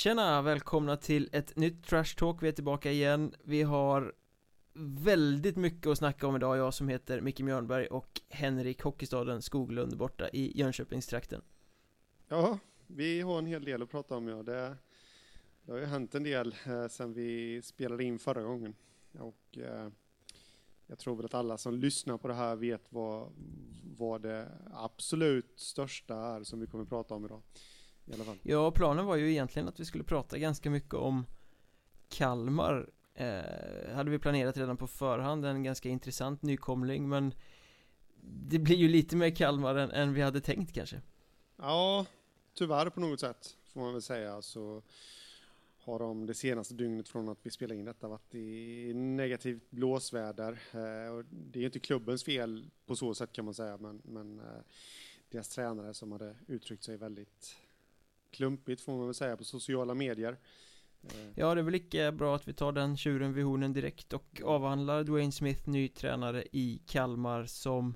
[0.00, 0.42] Tjena!
[0.42, 3.34] Välkomna till ett nytt Trash Talk, vi är tillbaka igen.
[3.42, 4.14] Vi har
[4.74, 9.96] väldigt mycket att snacka om idag, jag som heter Micke Mjörnberg och Henrik Hockeystaden Skoglund
[9.96, 11.42] borta i Jönköpingstrakten.
[12.28, 14.76] Ja, vi har en hel del att prata om ja, det,
[15.62, 18.74] det har ju hänt en del eh, sen vi spelade in förra gången.
[19.18, 19.88] Och eh,
[20.86, 23.32] jag tror väl att alla som lyssnar på det här vet vad,
[23.96, 27.42] vad det absolut största är som vi kommer att prata om idag
[28.10, 28.38] i alla fall.
[28.42, 31.26] Ja, planen var ju egentligen att vi skulle prata ganska mycket om
[32.08, 37.34] Kalmar eh, Hade vi planerat redan på förhand, en ganska intressant nykomling men
[38.22, 41.00] Det blir ju lite mer Kalmar än, än vi hade tänkt kanske
[41.56, 42.06] Ja,
[42.54, 44.82] tyvärr på något sätt får man väl säga så
[45.82, 50.52] har de det senaste dygnet från att vi spelade in detta varit i negativt blåsväder.
[50.52, 54.62] Eh, det är inte klubbens fel på så sätt kan man säga, men, men eh,
[55.28, 57.56] deras tränare som hade uttryckt sig väldigt
[58.30, 60.38] klumpigt får man väl säga på sociala medier.
[61.02, 61.10] Eh.
[61.34, 64.42] Ja, det är väl lika bra att vi tar den tjuren vid hornen direkt och
[64.44, 67.94] avhandlar Dwayne Smith, ny tränare i Kalmar som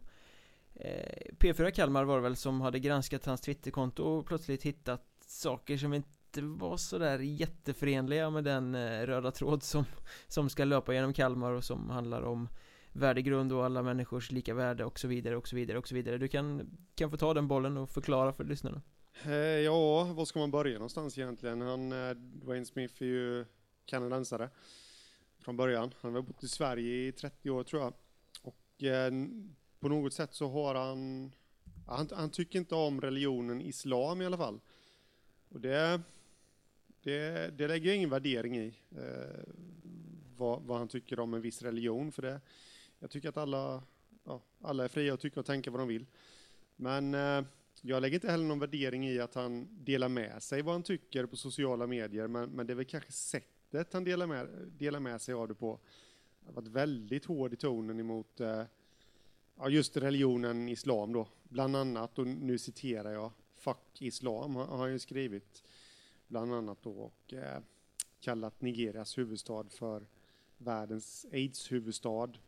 [0.74, 5.76] eh, P4 Kalmar var det väl som hade granskat hans Twitterkonto och plötsligt hittat saker
[5.76, 9.84] som inte var sådär jätteförenliga med den eh, röda tråd som,
[10.28, 12.48] som ska löpa genom Kalmar och som handlar om
[12.92, 16.18] värdegrund och alla människors lika värde och så vidare och så vidare och så vidare.
[16.18, 18.82] Du kan, kan få ta den bollen och förklara för lyssnarna.
[19.22, 21.60] Eh, ja, var ska man börja någonstans egentligen?
[21.60, 23.44] Han, eh, Dwayne Smith är ju
[23.84, 24.50] kanadensare
[25.38, 25.94] från början.
[26.00, 27.92] Han har bott i Sverige i 30 år tror jag.
[28.42, 29.12] Och eh,
[29.80, 31.32] på något sätt så har han,
[31.86, 34.60] han, han tycker inte om religionen islam i alla fall.
[35.48, 36.00] Och det,
[37.02, 39.54] det, det lägger jag ingen värdering i, eh,
[40.36, 42.12] vad, vad, han tycker om en viss religion.
[42.12, 42.40] För det,
[42.98, 43.82] jag tycker att alla,
[44.24, 46.06] ja, alla är fria att tycka och tänka vad de vill.
[46.76, 47.44] Men eh,
[47.86, 51.26] jag lägger inte heller någon värdering i att han delar med sig vad han tycker
[51.26, 55.20] på sociala medier, men, men det är väl kanske sättet han delar med, delar med
[55.20, 55.80] sig av det på.
[56.44, 58.62] Han har varit väldigt hård i tonen emot eh,
[59.56, 64.92] ja, just religionen islam då, bland annat, och nu citerar jag, fuck islam har han
[64.92, 65.64] ju skrivit,
[66.28, 67.60] bland annat då, och eh,
[68.20, 70.06] kallat Nigerias huvudstad för
[70.58, 72.38] världens aids-huvudstad,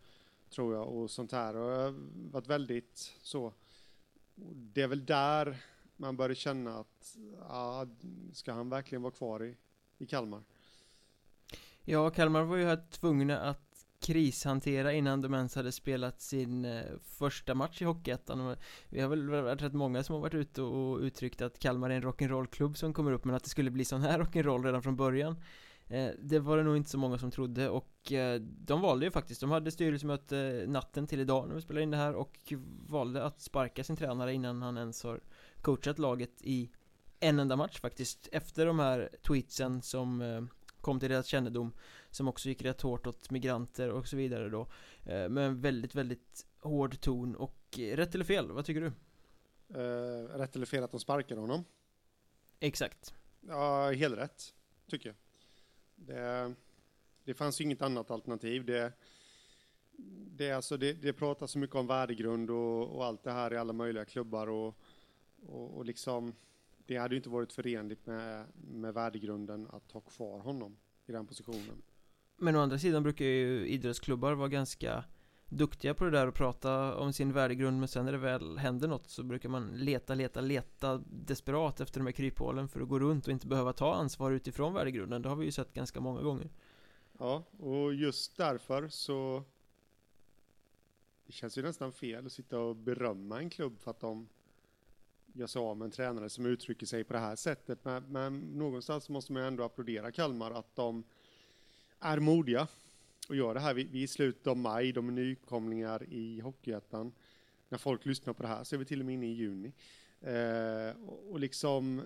[0.51, 1.57] tror jag, och sånt här.
[1.57, 1.95] Och har
[2.31, 3.53] varit väldigt så
[4.55, 5.57] det är väl där
[5.97, 7.17] man börjar känna att,
[7.49, 7.87] ja,
[8.33, 9.57] ska han verkligen vara kvar i,
[9.99, 10.43] i Kalmar?
[11.83, 13.67] Ja, Kalmar var ju här tvungna att
[14.01, 18.57] krishantera innan de ens hade spelat sin eh, första match i Hockeyettan
[18.89, 21.95] Vi har väl varit rätt många som har varit ute och uttryckt att Kalmar är
[21.95, 24.97] en rock'n'roll-klubb som kommer upp men att det skulle bli sån här rock'n'roll redan från
[24.97, 25.37] början
[26.19, 29.41] det var det nog inte så många som trodde och eh, de valde ju faktiskt,
[29.41, 32.53] de hade styrelsemöte natten till idag när vi spelade in det här och
[32.89, 35.21] valde att sparka sin tränare innan han ens har
[35.63, 36.71] coachat laget i
[37.21, 40.45] en enda match faktiskt efter de här tweetsen som eh,
[40.81, 41.73] kom till deras kännedom
[42.11, 44.69] som också gick rätt hårt åt migranter och så vidare då
[45.05, 48.93] med en väldigt, väldigt hård ton och rätt eller fel, vad tycker du?
[49.81, 51.65] Uh, rätt eller fel att de sparkade honom?
[52.61, 54.55] Exakt Ja, helt rätt,
[54.89, 55.17] tycker jag
[55.97, 56.55] det,
[57.25, 58.65] det fanns ju inget annat alternativ.
[58.65, 58.93] Det,
[60.37, 63.57] det, alltså, det, det pratas så mycket om värdegrund och, och, allt det här i
[63.57, 64.79] alla möjliga klubbar och,
[65.47, 66.35] och, och liksom,
[66.87, 71.27] det hade ju inte varit förenligt med, med värdegrunden att ha kvar honom i den
[71.27, 71.83] positionen.
[72.37, 75.05] Men å andra sidan brukar ju idrottsklubbar vara ganska
[75.49, 78.89] duktiga på det där och prata om sin värdegrund men sen när det väl händer
[78.89, 82.99] något så brukar man leta, leta, leta desperat efter de här kryphålen för att gå
[82.99, 85.23] runt och inte behöva ta ansvar utifrån värdegrunden.
[85.23, 86.51] Det har vi ju sett ganska många gånger.
[87.19, 89.45] Ja, och just därför så
[91.27, 94.29] det känns ju nästan fel att sitta och berömma en klubb för att de
[95.33, 97.85] gör sig av med en tränare som uttrycker sig på det här sättet.
[97.85, 101.05] Men, men någonstans måste man ändå applådera Kalmar att de
[102.01, 102.69] är modiga
[103.29, 103.75] och gör det här.
[103.75, 107.13] Vi, vi är i slutet av maj, de är nykomlingar i Hockeyettan.
[107.69, 109.73] När folk lyssnar på det här så är vi till och med inne i juni.
[110.21, 112.03] Eh, och, och liksom,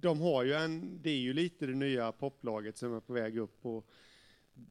[0.00, 3.38] de har ju en, det är ju lite det nya poplaget som är på väg
[3.38, 3.86] upp och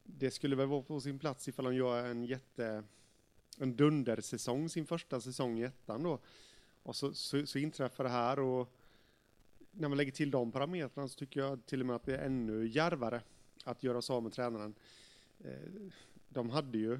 [0.03, 2.83] det skulle väl vara på sin plats ifall de gör en jätte,
[3.59, 6.19] en dundersäsong, sin första säsong i ettan då.
[6.83, 8.73] Och så, så, så inträffar det här och
[9.71, 12.25] när man lägger till de parametrarna så tycker jag till och med att det är
[12.25, 13.21] ännu järvare
[13.63, 14.73] att göra sig av med tränaren.
[15.43, 15.91] Eh,
[16.29, 16.99] de hade ju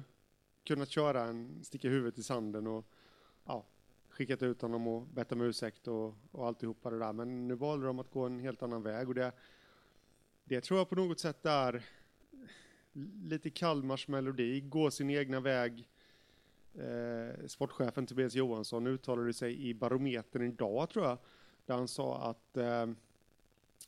[0.64, 2.84] kunnat köra en sticka huvudet i sanden och
[3.44, 3.64] ja,
[4.08, 7.12] skickat ut honom och bett om ursäkt och, och alltihopa det där.
[7.12, 9.32] Men nu valde de att gå en helt annan väg och det,
[10.44, 11.84] det tror jag på något sätt är
[13.22, 15.88] lite Kalmars melodi, gå sin egna väg.
[16.74, 21.18] Eh, sportchefen Tobias Johansson uttalade sig i Barometern idag tror jag,
[21.66, 22.86] där han sa att eh,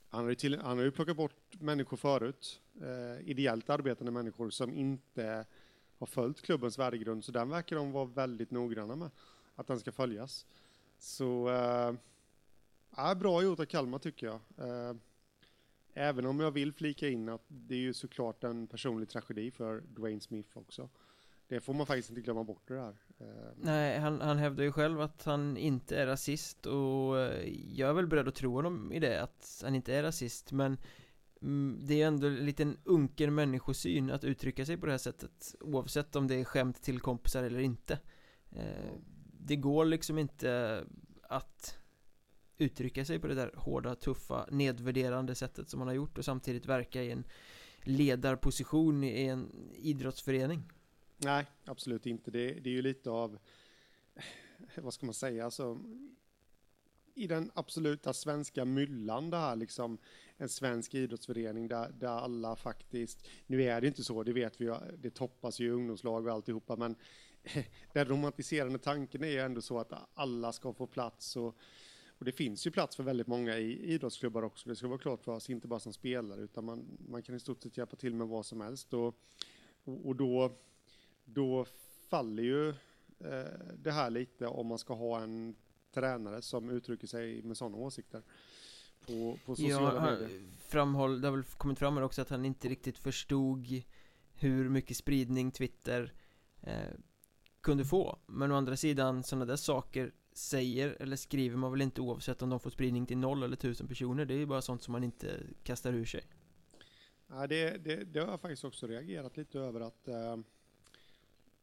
[0.08, 5.46] Han han har ju plockat bort människor förut, eh, ideellt arbetande människor som inte
[5.99, 9.11] har följt klubbens värdegrund, så den verkar de vara väldigt noggranna med,
[9.55, 10.46] att den ska följas.
[10.99, 11.49] Så,
[12.96, 14.40] eh, bra gjort av Kalmar tycker jag.
[14.58, 14.96] Eh,
[15.93, 19.81] även om jag vill flika in att det är ju såklart en personlig tragedi för
[19.81, 20.88] Dwayne Smith också.
[21.49, 22.96] Det får man faktiskt inte glömma bort det där.
[23.19, 27.90] Eh, Nej, han, han hävdar ju själv att han inte är rasist och eh, jag
[27.90, 30.78] är väl beredd att tro honom i det, att han inte är rasist men
[31.42, 35.54] Mm, det är ändå en liten unken människosyn att uttrycka sig på det här sättet
[35.60, 37.98] oavsett om det är skämt till kompisar eller inte.
[38.50, 38.92] Eh,
[39.40, 40.84] det går liksom inte
[41.22, 41.78] att
[42.58, 46.66] uttrycka sig på det där hårda, tuffa, nedvärderande sättet som man har gjort och samtidigt
[46.66, 47.24] verka i en
[47.82, 50.62] ledarposition i en idrottsförening.
[51.16, 52.30] Nej, absolut inte.
[52.30, 53.38] Det, det är ju lite av,
[54.76, 55.80] vad ska man säga, alltså
[57.16, 59.98] i den absoluta svenska myllan det här liksom
[60.36, 64.64] en svensk idrottsförening där, där alla faktiskt, nu är det inte så, det vet vi
[64.64, 66.96] ju, det toppas ju ungdomslag och alltihopa, men
[67.92, 71.56] den romantiserande tanken är ju ändå så att alla ska få plats och,
[72.18, 75.24] och det finns ju plats för väldigt många i idrottsklubbar också, det ska vara klart
[75.24, 78.14] för oss, inte bara som spelare, utan man, man kan i stort sett hjälpa till
[78.14, 79.18] med vad som helst och,
[79.84, 80.52] och, och då
[81.24, 81.66] då
[82.08, 82.68] faller ju
[83.18, 85.56] eh, det här lite om man ska ha en
[85.96, 88.22] tränare som uttrycker sig med sådana åsikter
[89.06, 90.43] på, på sociala ja, medier.
[90.69, 93.66] Framhåll, det har väl kommit fram här också att han inte riktigt förstod
[94.34, 96.12] hur mycket spridning Twitter
[96.62, 96.93] eh,
[97.60, 98.19] kunde få.
[98.26, 102.50] Men å andra sidan, sådana där saker säger eller skriver man väl inte oavsett om
[102.50, 104.25] de får spridning till noll eller tusen personer.
[104.25, 106.25] Det är ju bara sånt som man inte kastar ur sig.
[107.28, 110.37] Ja, det, det, det har jag faktiskt också reagerat lite över att eh,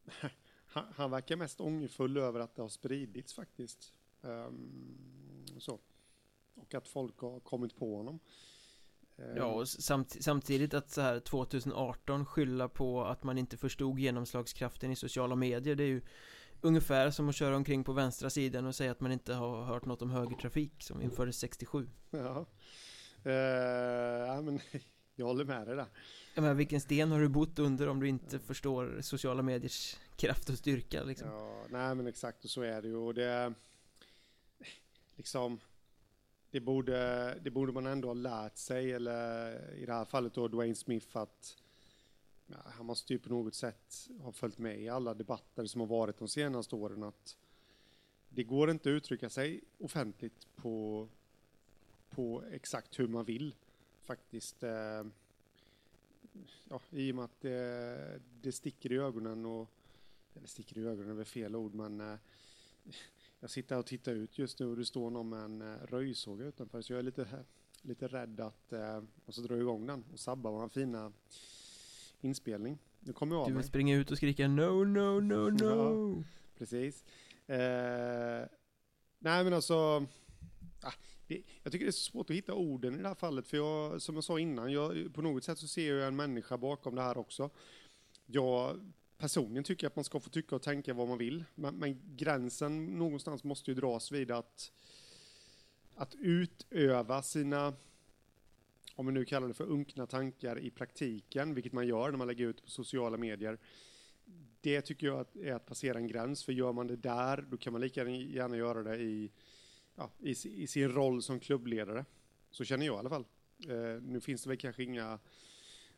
[0.66, 3.92] han, han verkar mest ångerfull över att det har spridits faktiskt.
[4.24, 5.80] Um, så.
[6.54, 8.20] Och att folk har kommit på honom.
[9.16, 13.98] Um, ja, och samt, samtidigt att så här 2018 skylla på att man inte förstod
[13.98, 16.02] genomslagskraften i sociala medier, det är ju
[16.60, 19.84] ungefär som att köra omkring på vänstra sidan och säga att man inte har hört
[19.84, 21.88] något om högertrafik som infördes 67.
[22.10, 22.46] Ja,
[23.26, 24.60] uh, ja men
[25.14, 25.86] jag håller med dig där.
[26.34, 30.48] Ja, men vilken sten har du bott under om du inte förstår sociala mediers kraft
[30.48, 31.28] och styrka liksom?
[31.28, 33.54] Ja, nej men exakt och så är det ju och det
[35.16, 35.60] liksom
[36.50, 40.48] det borde, det borde man ändå ha lärt sig eller i det här fallet då
[40.48, 41.62] Dwayne Smith att
[42.46, 45.88] ja, han måste ju på något sätt ha följt med i alla debatter som har
[45.88, 47.36] varit de senaste åren att
[48.28, 51.08] det går inte att uttrycka sig offentligt på,
[52.10, 53.54] på exakt hur man vill
[54.02, 54.62] faktiskt.
[54.62, 55.04] Eh,
[56.68, 59.68] ja, i och med att det, det sticker i ögonen och,
[60.34, 62.18] eller sticker i ögonen är väl fel ord, men eh,
[63.44, 66.40] jag sitter och tittar ut just nu och det står någon med en eh, röjsåg
[66.40, 67.44] utanför, så jag är lite,
[67.82, 71.12] lite rädd att eh, och så dra igång den och sabba vår fina
[72.20, 72.78] inspelning.
[73.00, 73.64] Nu kommer jag av Du vill mig.
[73.64, 76.16] springa ut och skrika no, no, no, no.
[76.16, 76.22] Ja,
[76.58, 77.04] precis.
[77.46, 78.46] Eh,
[79.18, 80.06] nej men alltså,
[80.80, 80.92] ah,
[81.26, 83.56] det, jag tycker det är så svårt att hitta orden i det här fallet, för
[83.56, 86.94] jag, som jag sa innan, jag, på något sätt så ser jag en människa bakom
[86.94, 87.50] det här också.
[88.26, 88.80] Jag
[89.18, 92.16] personligen tycker jag att man ska få tycka och tänka vad man vill, men, men
[92.16, 94.72] gränsen någonstans måste ju dras vid att,
[95.94, 97.74] att utöva sina
[98.96, 102.26] om vi nu kallar det för unkna tankar i praktiken, vilket man gör när man
[102.26, 103.58] lägger ut på sociala medier.
[104.60, 107.72] Det tycker jag är att passera en gräns, för gör man det där, då kan
[107.72, 109.30] man lika gärna göra det i
[109.94, 112.04] ja, i, i, sin roll som klubbledare.
[112.50, 113.24] Så känner jag i alla fall.
[113.68, 115.18] Eh, nu finns det väl kanske inga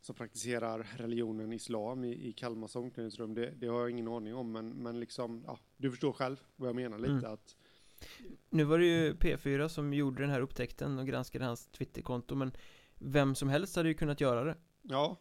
[0.07, 3.35] som praktiserar religionen islam i, i Kalmars omklädningsrum.
[3.35, 6.69] Det, det, har jag ingen aning om, men, men liksom, ja, du förstår själv vad
[6.69, 7.33] jag menar lite mm.
[7.33, 7.57] att
[8.51, 12.53] Nu var det ju P4 som gjorde den här upptäckten och granskade hans Twitterkonto, men
[12.95, 14.57] vem som helst hade ju kunnat göra det.
[14.83, 15.17] Ja.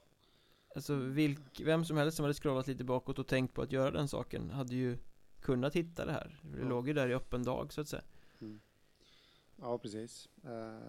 [0.75, 3.92] Alltså, vilk, vem som helst som hade scrollat lite bakåt och tänkt på att göra
[3.92, 4.98] den saken hade ju
[5.39, 6.39] kunnat hitta det här.
[6.44, 6.70] Det ja.
[6.70, 8.04] låg ju där i öppen dag, så att säga.
[8.42, 8.60] Mm.
[9.56, 10.30] Ja, precis.
[10.46, 10.80] Uh,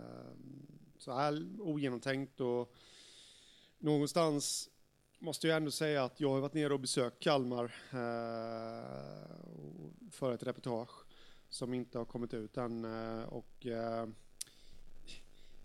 [0.99, 2.75] så här ogenomtänkt och
[3.87, 4.71] någonstans
[5.19, 9.31] måste jag ändå säga att jag har varit nere och besökt Kalmar eh,
[10.11, 10.90] för ett reportage
[11.49, 12.85] som inte har kommit ut än.
[12.85, 14.09] Eh, och eh,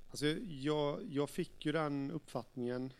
[0.09, 2.93] alltså jag, jag fick ju den uppfattningen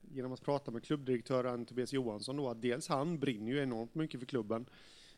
[0.00, 4.20] genom att prata med klubbdirektören Tobias Johansson då att dels han brinner ju enormt mycket
[4.20, 4.66] för klubben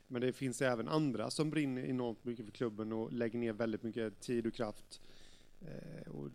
[0.06, 3.82] men det finns även andra som brinner enormt mycket för klubben och lägger ner väldigt
[3.82, 5.00] mycket tid och kraft.
[5.66, 6.31] Eh, och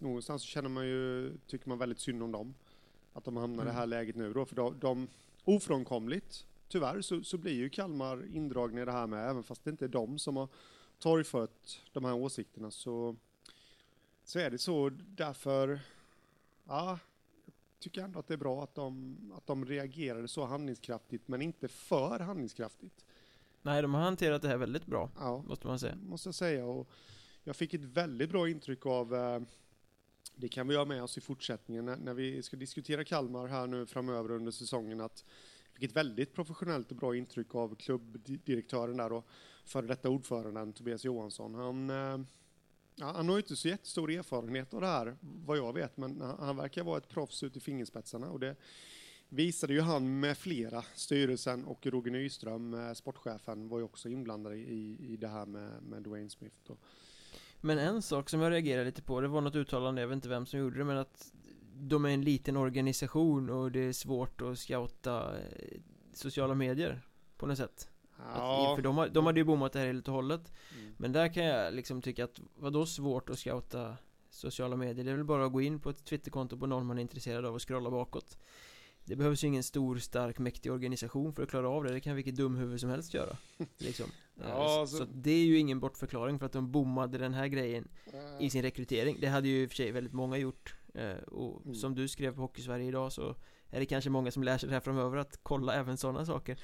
[0.00, 2.54] någonstans så känner man ju, tycker man väldigt synd om dem.
[3.12, 3.90] Att de hamnar i det här mm.
[3.90, 5.08] läget nu då, för de, de
[5.44, 9.70] ofrånkomligt, tyvärr, så, så blir ju Kalmar indragna i det här med, även fast det
[9.70, 10.48] inte är de som har
[10.98, 13.16] torgfört de här åsikterna så
[14.24, 15.80] så är det så därför,
[16.64, 16.98] ja,
[17.44, 21.42] jag tycker ändå att det är bra att de, att de reagerade så handlingskraftigt, men
[21.42, 23.04] inte för handlingskraftigt.
[23.62, 25.94] Nej, de har hanterat det här väldigt bra, Ja, måste man säga.
[26.02, 26.64] måste jag säga.
[26.64, 26.88] Och
[27.44, 29.40] jag fick ett väldigt bra intryck av, eh,
[30.34, 33.86] det kan vi ha med oss i fortsättningen när, vi ska diskutera Kalmar här nu
[33.86, 35.24] framöver under säsongen, att
[35.64, 39.26] jag fick ett väldigt professionellt och bra intryck av klubbdirektören där och
[39.64, 41.54] före detta ordföranden Tobias Johansson.
[41.54, 42.20] Han, eh,
[43.00, 46.56] han har ju inte så jättestor erfarenhet av det här, vad jag vet, men han,
[46.56, 48.56] verkar vara ett proffs ut i fingerspetsarna och det
[49.28, 50.84] visade ju han med flera.
[50.94, 55.82] Styrelsen och Roger Nyström, eh, sportchefen, var ju också inblandade i, i det här med,
[55.82, 56.56] med Dwayne Smith.
[56.66, 56.76] Då.
[57.64, 60.28] Men en sak som jag reagerade lite på, det var något uttalande, jag vet inte
[60.28, 61.32] vem som gjorde det, men att
[61.74, 65.80] de är en liten organisation och det är svårt att scouta eh,
[66.12, 67.02] sociala medier
[67.36, 67.88] på något sätt.
[68.16, 70.52] Att, för de, har, de hade ju bommat det här helt och hållet.
[70.78, 70.94] Mm.
[70.96, 73.96] Men där kan jag liksom tycka att, vadå svårt att scouta
[74.30, 75.04] sociala medier?
[75.04, 77.46] Det är väl bara att gå in på ett Twitterkonto på någon man är intresserad
[77.46, 78.36] av och scrolla bakåt.
[79.04, 81.92] Det behövs ju ingen stor, stark, mäktig organisation för att klara av det.
[81.92, 83.36] Det kan vilket dumhuvud som helst göra.
[83.78, 84.06] Liksom.
[84.42, 87.46] Eh, Ja, så, så- det är ju ingen bortförklaring för att de bommade den här
[87.46, 87.88] grejen
[88.40, 89.16] i sin rekrytering.
[89.20, 90.74] Det hade ju i och för sig väldigt många gjort.
[90.94, 91.74] Eh, Och Mm.
[91.74, 93.36] som du skrev på Hockeysverige idag så
[93.70, 96.58] är det kanske många som lär sig det här framöver att kolla även sådana saker.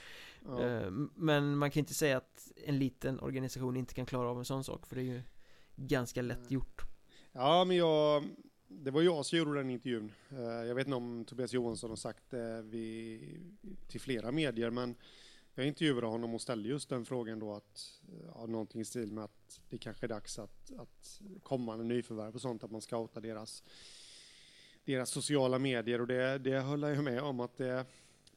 [0.45, 0.63] Ja.
[0.63, 4.45] Eh, Men man kan inte säga att en liten organisation inte kan klara av en
[4.45, 5.23] sån sak för det är ju
[5.77, 6.83] ganska lätt gjort.
[7.33, 8.25] Ja, men jag,
[8.69, 10.13] det var jag som gjorde den intervjun.
[10.67, 13.21] Jag vet inte om Tobias Johansson har sagt det
[13.89, 14.95] till flera medier, men
[15.59, 18.01] jag intervjuade honom och ställde just den frågan då att,
[18.35, 22.41] ja, någonting i stil med att det kanske är dags att, att kommande nyförvärv och
[22.41, 23.63] sånt, att man scoutar deras,
[24.85, 27.87] deras sociala medier och det, det höll jag ju med om att det,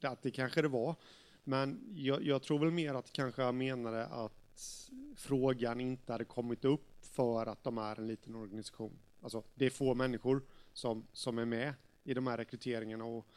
[0.02, 0.96] att det kanske det var.
[1.44, 4.82] Men jag, jag tror väl mer att kanske han menade att
[5.16, 9.00] frågan inte hade kommit upp för att de är en liten organisation.
[9.22, 10.42] Alltså, det är få människor
[10.74, 11.74] som, som är med
[12.04, 13.28] i de här rekryteringarna och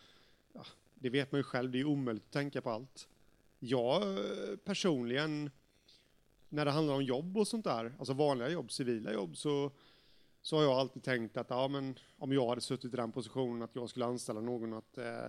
[0.53, 0.65] ja,
[0.95, 3.09] det vet man ju själv, det är omöjligt att tänka på allt.
[3.65, 5.51] Jag eh, personligen,
[6.49, 9.71] när det handlar om jobb och sånt där, alltså vanliga jobb, civila jobb, så,
[10.43, 13.63] så har jag alltid tänkt att ja, men om jag hade suttit i den positionen
[13.63, 15.27] att jag skulle anställa någon att eh,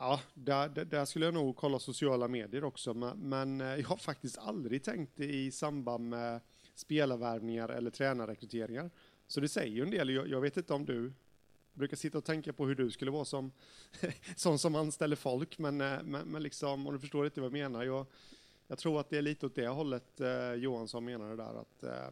[0.00, 3.88] Ja, där, där, där skulle jag nog kolla sociala medier också, men, men eh, jag
[3.88, 6.40] har faktiskt aldrig tänkt det i samband med
[6.74, 8.90] spelarvärvningar eller tränarrekryteringar.
[9.26, 10.10] Så det säger ju en del.
[10.10, 11.12] Jag, jag vet inte om du
[11.78, 13.52] brukar sitta och tänka på hur du skulle vara som
[14.36, 17.52] sån som anställer folk, men, eh, men, men liksom, om du förstår lite vad jag
[17.52, 17.84] menar.
[17.84, 18.06] Jag,
[18.66, 22.08] jag tror att det är lite åt det hållet eh, Johansson menade där, att, eh,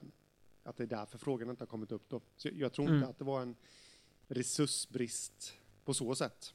[0.62, 2.20] att det är därför frågan inte har kommit upp då.
[2.36, 3.10] Så jag tror inte Mm.
[3.10, 3.56] att det var en
[4.28, 5.54] resursbrist
[5.84, 6.54] på så sätt.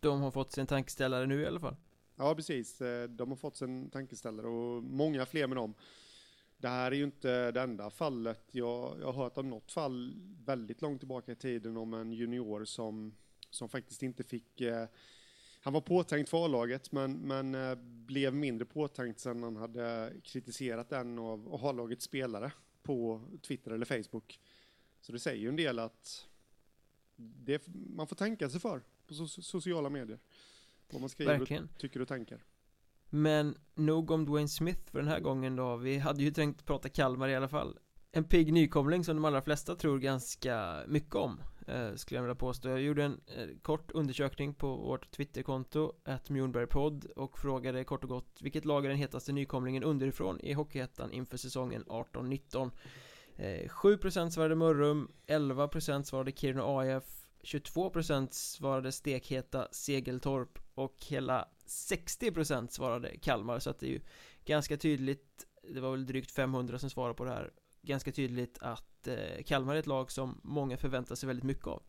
[0.00, 1.76] De har fått sin tankeställare nu i alla fall.
[2.16, 2.80] Ja, precis.
[2.80, 5.74] Eh, De har fått sin tankeställare och många fler med dem.
[6.58, 8.42] Det här är ju inte det enda fallet.
[8.50, 12.64] Jag, jag har hört om något fall väldigt långt tillbaka i tiden om en junior
[12.64, 13.14] som,
[13.50, 14.60] som faktiskt inte fick...
[14.60, 14.86] Eh,
[15.60, 20.92] han var påtänkt för A-laget men, men eh, blev mindre påtänkt sen han hade kritiserat
[20.92, 24.40] en av A-lagets spelare på Twitter eller Facebook.
[25.00, 26.26] Så det säger ju en del att
[27.16, 30.18] det, man får tänka sig för på so sociala medier.
[30.90, 31.64] Vad man skriver Verkligen.
[31.64, 32.44] och tycker och tänker.
[33.16, 35.76] Men nog om Dwayne Smith för den här gången då.
[35.76, 37.78] Vi hade ju tänkt prata Kalmar i alla fall.
[38.12, 41.40] En pigg nykomling som de allra flesta tror ganska mycket om.
[41.66, 42.68] Eh, skulle jag vilja påstå.
[42.68, 48.10] Jag gjorde en eh, kort undersökning på vårt Twitterkonto, att Mjornbergpodd och frågade kort och
[48.10, 52.70] gott vilket lag är den hetaste nykomlingen underifrån i Hockeyettan inför säsongen 18-19.
[53.36, 57.04] Eh, 7% svarade Mörrum, 11% svarade Kiruna AIF,
[57.42, 64.00] 22% svarade stekheta Segeltorp och hela 60% svarade Kalmar så att det är ju
[64.44, 69.06] ganska tydligt Det var väl drygt 500 som svarade på det här Ganska tydligt att
[69.06, 71.82] eh, Kalmar är ett lag som många förväntar sig väldigt mycket av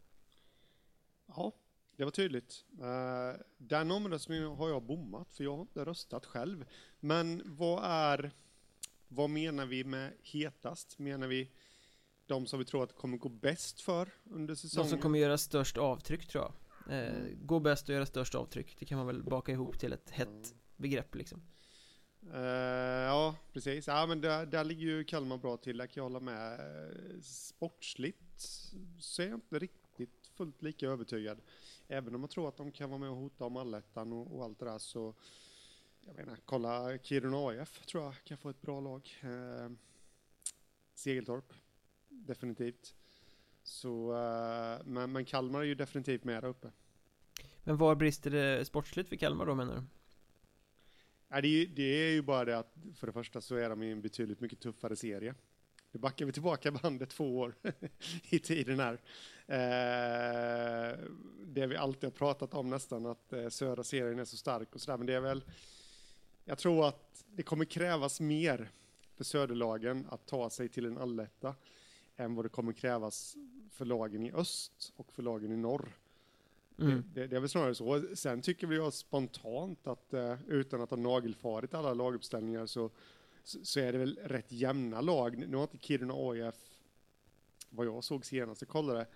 [1.27, 1.53] Ja,
[1.97, 2.65] det var tydligt.
[2.81, 6.65] Uh, den omröstningen har jag bommat, för jag har inte röstat själv.
[6.99, 8.31] Men vad är...
[9.07, 10.99] Vad menar vi med hetast?
[10.99, 11.51] Menar vi
[12.25, 14.89] de som vi tror att det kommer gå bäst för under De säsongen?
[14.89, 16.53] som kommer göra störst avtryck tror jag
[16.89, 20.09] eh, Gå bäst och göra störst avtryck Det kan man väl baka ihop till ett
[20.09, 21.41] hett begrepp liksom
[22.33, 22.39] Uh,
[23.03, 23.87] ja, precis.
[23.87, 26.59] Ja, men där, där ligger ju Kalmar bra till, där kan jag hålla med.
[27.23, 28.39] Sportsligt
[28.99, 31.41] så är jag inte riktigt fullt lika övertygad.
[31.87, 34.43] Även om jag tror att de kan vara med och hota om allettan och, och
[34.43, 35.13] allt det där så
[36.05, 39.19] jag menar, kolla Kiruna AIF tror jag kan få ett bra lag.
[39.21, 39.71] Eh,
[40.93, 41.53] Segeltorp,
[42.09, 42.95] definitivt.
[43.67, 46.71] Så, eh, men, men Kalmar är ju definitivt med där uppe.
[47.63, 49.83] Men var brister det sportsligt för Kalmar då menar du?
[51.27, 53.69] Nej, det, är ju, det är ju bara det att för det första så är
[53.69, 55.35] de i en betydligt mycket tuffare serie.
[55.91, 57.55] Nu backar vi tillbaka bandet två år
[58.29, 58.93] i tiden här.
[59.47, 60.97] Eh,
[61.45, 64.81] det vi alltid har pratat om nästan, att eh, södra serien är så stark och
[64.81, 65.43] sådär, men det är väl...
[66.45, 68.69] Jag tror att det kommer krävas mer
[69.15, 71.55] för söderlagen att ta sig till en alletta
[72.17, 73.37] än vad det kommer krävas
[73.71, 75.97] för lagen i öst och för lagen i norr.
[76.79, 77.03] Mm.
[77.13, 78.03] Det, det, det är väl snarare så.
[78.13, 82.89] Sen tycker vi jag spontant att eh, utan att ha nagelfarit alla laguppställningar så,
[83.43, 85.37] så, så är det väl rätt jämna lag.
[85.37, 86.55] Nu har inte Kiruna AIF,
[87.69, 89.07] vad jag såg senast jag kollade,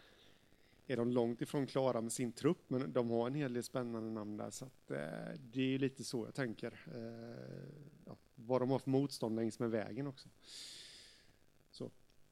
[0.87, 4.11] är de långt ifrån klara med sin trupp, men de har en hel del spännande
[4.11, 6.85] namn där, så att, eh, det är lite så jag tänker.
[6.95, 10.29] Eh, ja, vad de har för motstånd längs med vägen också.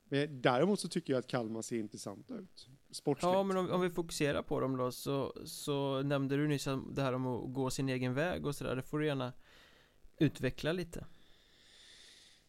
[0.09, 2.69] Men däremot så tycker jag att Kalmar ser intressanta ut.
[2.91, 3.33] Sportsligt.
[3.33, 7.01] Ja, men om, om vi fokuserar på dem då så, så nämnde du nyss det
[7.01, 8.75] här om att gå sin egen väg och sådär.
[8.75, 9.33] Det får du gärna
[10.17, 11.05] utveckla lite.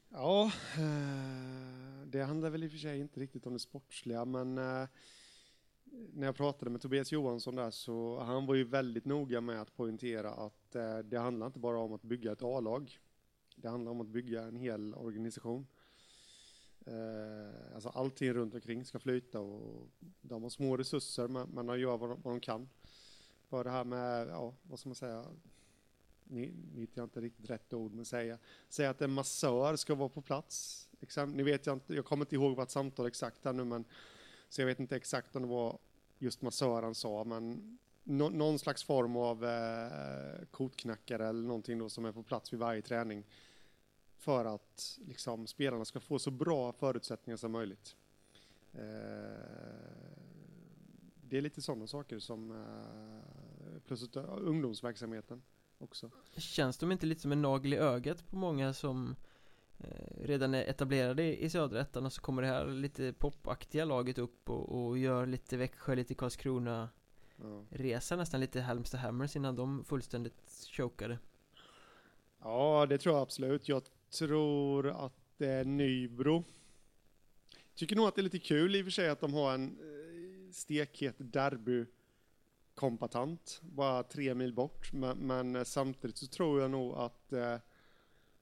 [0.08, 4.58] Ja, eh, det handlar väl i och för sig inte riktigt om det sportsliga, men
[4.58, 4.88] eh,
[6.12, 9.76] när jag pratade med Tobias Johansson där så han var ju väldigt noga med att
[9.76, 12.98] poängtera att eh, det handlar inte bara om att bygga ett A-lag.
[13.56, 15.66] Det handlar om att bygga en hel organisation.
[16.90, 19.88] Eh, alltså allting runt omkring ska flyta och
[20.20, 22.68] de har små resurser men de gör vad de, vad de kan.
[23.48, 25.24] Bara det här med, ja, vad ska man säga,
[26.24, 30.08] ni, ni jag inte riktigt rätt ord, men säga, säga att en massör ska vara
[30.08, 30.88] på plats.
[31.00, 33.84] Exempel, ni vet jag inte, jag kommer inte ihåg vart samtal exakt här nu, men
[34.48, 35.78] så jag vet inte exakt om det var
[36.18, 42.04] just massören sa, men no, någon slags form av eh, kotknackare eller någonting då som
[42.04, 43.24] är på plats vid varje träning
[44.20, 47.96] för att liksom, spelarna ska få så bra förutsättningar som möjligt.
[48.72, 48.80] Eh,
[51.22, 55.42] det är lite sådana saker som eh, plus ungdomsverksamheten
[55.78, 56.10] också.
[56.36, 59.16] Känns de inte lite som en nagel i ögat på många som
[59.78, 64.18] eh, redan är etablerade i södra ettan och så kommer det här lite popaktiga laget
[64.18, 66.88] upp och, och gör lite Växjö, lite Karlskrona
[67.36, 67.64] ja.
[67.70, 71.18] resa nästan lite Halmstad Hammers innan de fullständigt chokade.
[72.42, 73.68] Ja, det tror jag absolut.
[73.68, 76.44] Jag tror att det är Nybro.
[77.74, 79.66] Tycker nog att det är lite kul i och för sig att de har en
[79.68, 81.86] eh, stekhet derby
[82.74, 84.92] kompatant, bara tre mil bort.
[84.92, 87.56] Men, men, samtidigt så tror jag nog att eh,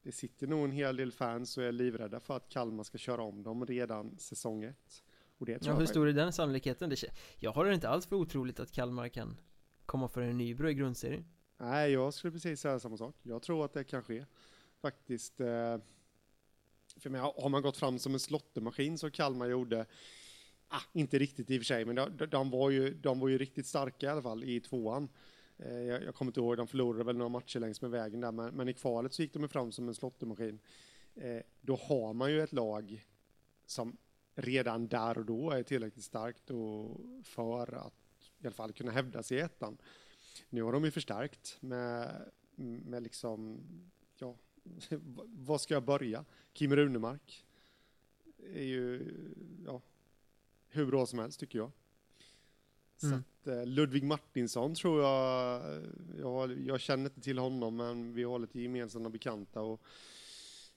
[0.02, 3.22] det sitter nog en hel del fans och är livrädda för att Kalmar ska köra
[3.22, 5.02] om dem redan säsong ett.
[5.38, 6.96] Och det tror ja, hur stor är den sannolikheten?
[7.38, 9.40] jag har det inte alls för otroligt att Kalmar kan
[9.87, 11.24] komma för en Nybro i grundserien.
[11.57, 13.16] Nej, jag skulle precis säga samma sak.
[13.22, 14.24] Jag tror att det kan ske.
[14.83, 15.41] Faktiskt.
[15.41, 15.79] Eh,
[16.97, 19.87] för mig, har man gått fram som en slottemaskin som Kalmar gjorde
[20.71, 23.38] Ah, inte riktigt i och för sig, men de, de, var ju, de var ju
[23.38, 25.09] riktigt starka i alla fall i tvåan.
[25.59, 28.33] Eh, jag, jag kommer inte ihåg, de förlorade väl några matcher längs med vägen där,
[28.33, 30.59] men, men i kvalet så gick de fram som en slottemaskin.
[31.14, 33.07] Eh, då har man ju ett lag
[33.67, 33.97] som
[34.35, 39.23] redan där och då är tillräckligt starkt och för att i alla fall kunna hävda
[39.23, 39.79] sig i ettan.
[40.51, 42.23] Nu har de ju förstärkt med,
[42.57, 43.61] med liksom,
[44.19, 44.37] ja,
[45.33, 46.24] vad ska jag börja?
[46.52, 47.44] Kim Runemark
[48.54, 49.14] är ju,
[49.66, 49.81] ja,
[50.68, 51.70] hur bra som helst tycker jag.
[52.96, 53.18] Så mm.
[53.18, 55.62] att, eh, Ludvig Martinsson tror jag,
[56.18, 59.83] jag, jag känner inte till honom men vi har lite gemensamma bekanta och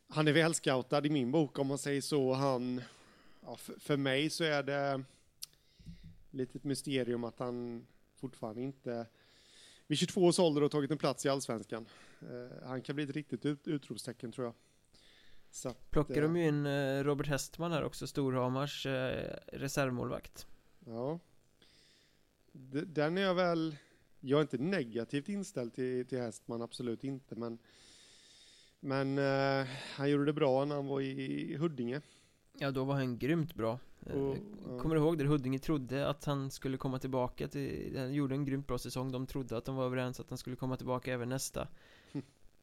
[0.07, 2.33] han är välscoutad i min bok om man säger så.
[2.33, 2.81] Han,
[3.41, 5.03] ja, för, för mig så är det
[6.31, 9.05] lite ett mysterium att han fortfarande inte
[9.91, 11.85] vid 22 års ålder har tagit en plats i allsvenskan.
[12.23, 14.53] Uh, han kan bli ett riktigt ut, utropstecken tror jag.
[15.49, 20.47] Så att, Plockar de ju in eh, Robert Hestman här också, Storhamars eh, reservmålvakt
[20.85, 21.19] Ja
[22.51, 23.75] Den är jag väl
[24.19, 27.57] Jag är inte negativt inställd till, till Hestman, absolut inte men
[28.79, 32.01] Men eh, han gjorde det bra när han var i Huddinge
[32.53, 34.37] Ja då var han grymt bra eh, och,
[34.81, 35.25] Kommer du ihåg det?
[35.25, 39.27] Huddinge trodde att han skulle komma tillbaka till Han gjorde en grymt bra säsong De
[39.27, 41.67] trodde att de var överens att han skulle komma tillbaka även nästa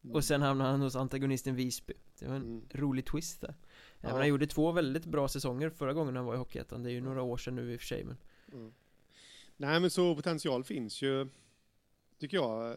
[0.03, 0.15] Mm.
[0.17, 2.63] Och sen hamnade han hos antagonisten Visby Det var en mm.
[2.71, 3.55] rolig twist där
[4.01, 4.09] ja.
[4.09, 7.01] Han gjorde två väldigt bra säsonger förra gången han var i Hockeyettan Det är ju
[7.01, 8.17] några år sedan nu i och för sig men
[8.53, 8.73] mm.
[9.57, 11.29] Nej men så potential finns ju
[12.19, 12.77] Tycker jag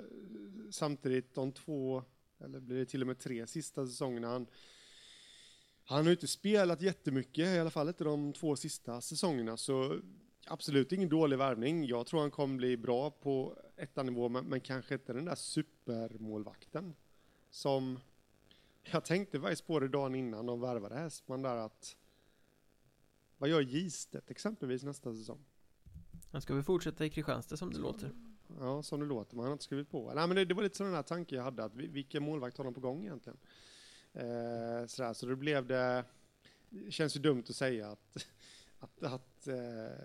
[0.71, 2.03] Samtidigt de två
[2.39, 4.47] Eller blir det till och med tre sista säsongerna han
[5.91, 9.99] Han har ju inte spelat jättemycket I alla fall inte de två sista säsongerna så
[10.47, 11.85] Absolut ingen dålig värvning.
[11.85, 16.95] Jag tror han kommer bli bra på ettanivå, men, men kanske inte den där supermålvakten
[17.49, 17.99] som
[18.83, 21.97] jag tänkte faktiskt på det dagen innan de värvade Hästman där att
[23.37, 25.45] vad gör Gistet exempelvis nästa säsong?
[26.31, 28.11] Han ska väl fortsätta i Kristianstad som det så, låter.
[28.59, 30.13] Ja, som det låter, men han har inte skrivit på.
[30.13, 32.63] Nej, men det, det var lite sån där tanke jag hade, att vilken målvakt har
[32.65, 33.37] de på gång egentligen?
[34.13, 36.05] Eh, sådär, så då blev det
[36.71, 38.27] det känns ju dumt att säga att,
[38.79, 39.95] att, att eh,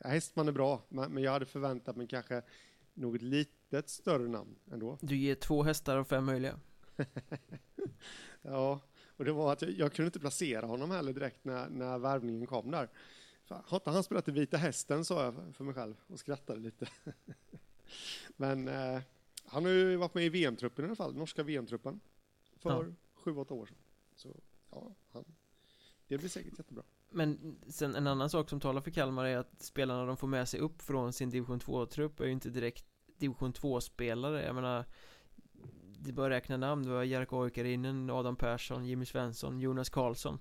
[0.00, 2.42] Hästman är bra, men jag hade förväntat mig kanske
[2.94, 4.98] något litet större namn ändå.
[5.00, 6.58] Du ger två hästar av fem möjliga.
[8.42, 8.80] ja,
[9.16, 12.46] och det var att jag, jag, kunde inte placera honom heller direkt när, när värvningen
[12.46, 12.88] kom där.
[13.44, 16.60] Fan, har inte han spelat i Vita Hästen, sa jag för mig själv och skrattade
[16.60, 16.86] lite.
[18.36, 19.00] men eh,
[19.44, 22.00] han har ju varit med i VM-truppen i alla fall, norska VM-truppen,
[22.66, 22.92] för ja.
[23.14, 23.78] sju, åtta år sedan.
[24.14, 24.36] Så
[24.70, 25.24] ja, han,
[26.08, 26.82] det blir säkert jättebra.
[27.10, 30.48] Men sen en annan sak som talar för Kalmar är att spelarna de får med
[30.48, 32.86] sig upp från sin division 2-trupp är ju inte direkt
[33.18, 34.44] division 2-spelare.
[34.44, 34.84] Jag menar,
[35.98, 36.82] det bara räkna namn.
[36.82, 40.38] Du har Jerka Oikarinen, Adam Persson, Jimmy Svensson, Jonas Karlsson.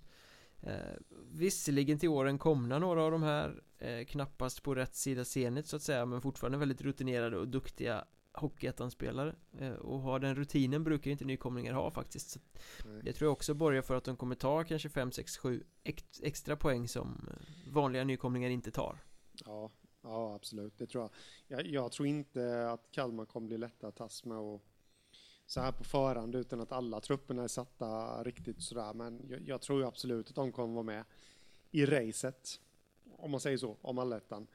[0.62, 0.96] Eh,
[1.32, 5.76] visserligen till åren komna några av de här eh, knappast på rätt sida scenet så
[5.76, 8.06] att säga men fortfarande väldigt rutinerade och duktiga
[8.38, 12.30] Hockeyettan-spelare eh, och har den rutinen brukar inte nykomlingar ha faktiskt.
[12.30, 12.39] Så
[13.04, 15.63] Det tror jag också borgar för att de kommer ta kanske 5, 6, 7
[16.21, 19.04] extra poäng som eh, vanliga nykomlingar inte tar.
[19.45, 19.71] Ja,
[20.02, 21.04] ja absolut, det tror
[21.48, 21.60] jag.
[21.60, 24.63] jag Jag tror inte att Kalmar kommer bli lätta att tas med och
[25.45, 28.93] så här på förhand utan att alla trupperna är satta riktigt sådär.
[28.93, 31.04] Men jag, jag tror absolut att de kommer vara med
[31.71, 32.60] i racet
[33.17, 34.48] om man säger så, om allettan.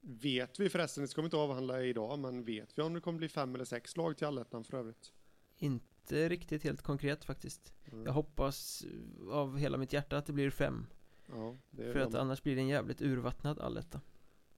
[0.00, 3.18] Vet vi förresten, det ska vi inte avhandla idag, men vet vi om det kommer
[3.18, 5.12] bli fem eller sex lag till allettan för övrigt?
[5.56, 7.72] Inte riktigt helt konkret faktiskt.
[7.92, 8.06] Mm.
[8.06, 8.84] Jag hoppas
[9.30, 10.86] av hela mitt hjärta att det blir fem.
[11.26, 12.18] Ja, det för att de.
[12.18, 14.00] annars blir det en jävligt urvattnad alletta.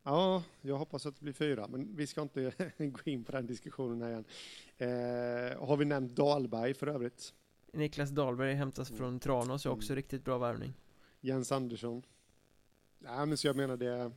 [0.03, 3.47] Ja, jag hoppas att det blir fyra, men vi ska inte gå in på den
[3.47, 4.25] diskussionen här igen.
[4.77, 7.35] Eh, har vi nämnt Dahlberg för övrigt?
[7.73, 8.99] Niklas Dahlberg hämtas mm.
[8.99, 9.97] från Tranås, är också mm.
[9.97, 10.75] riktigt bra värvning.
[11.21, 12.03] Jens Andersson.
[12.99, 14.13] Nej, men så jag menar det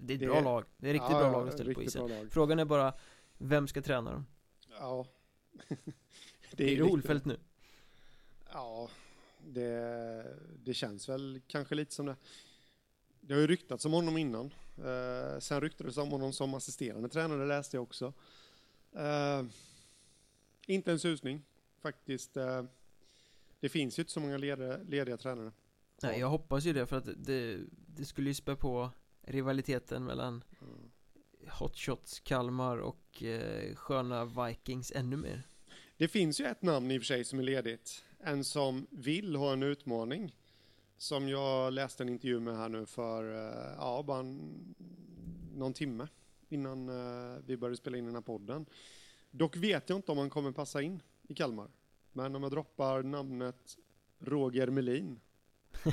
[0.00, 1.82] det är ett det, bra lag, det är riktigt ja, bra lag att ställa på
[1.82, 2.30] isen.
[2.30, 2.94] Frågan är bara,
[3.38, 4.26] vem ska träna dem?
[4.80, 5.06] Ja.
[6.50, 7.38] Det är, är det nu?
[8.52, 8.88] Ja,
[9.46, 12.16] det, det känns väl kanske lite som det.
[13.20, 14.54] Det har ju ryktats om honom innan.
[14.78, 18.12] Uh, Sen ryktades om honom som assisterande tränare läste jag också.
[18.96, 19.44] Uh,
[20.66, 21.42] Inte en susning
[21.78, 22.36] faktiskt.
[22.36, 22.62] Uh,
[23.60, 25.52] Det finns ju inte så många lediga, lediga tränare.
[26.02, 28.90] Nej, jag hoppas ju det för att det, det skulle ju spä på
[29.28, 30.90] rivaliteten mellan mm.
[31.48, 35.42] Hotshots Kalmar och eh, sköna Vikings ännu mer.
[35.96, 38.04] Det finns ju ett namn i och för sig som är ledigt.
[38.18, 40.34] En som vill ha en utmaning.
[40.96, 44.74] Som jag läste en intervju med här nu för, eh, ja, bara en,
[45.54, 46.08] någon timme
[46.48, 48.66] innan eh, vi började spela in den här podden.
[49.30, 51.70] Dock vet jag inte om han kommer passa in i Kalmar.
[52.12, 53.78] Men om jag droppar namnet
[54.18, 55.20] Roger Melin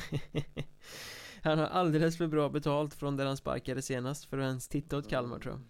[1.45, 4.97] Han har alldeles för bra betalt från där han sparkade senast för att ens titta
[4.97, 5.61] åt Kalmar tror jag.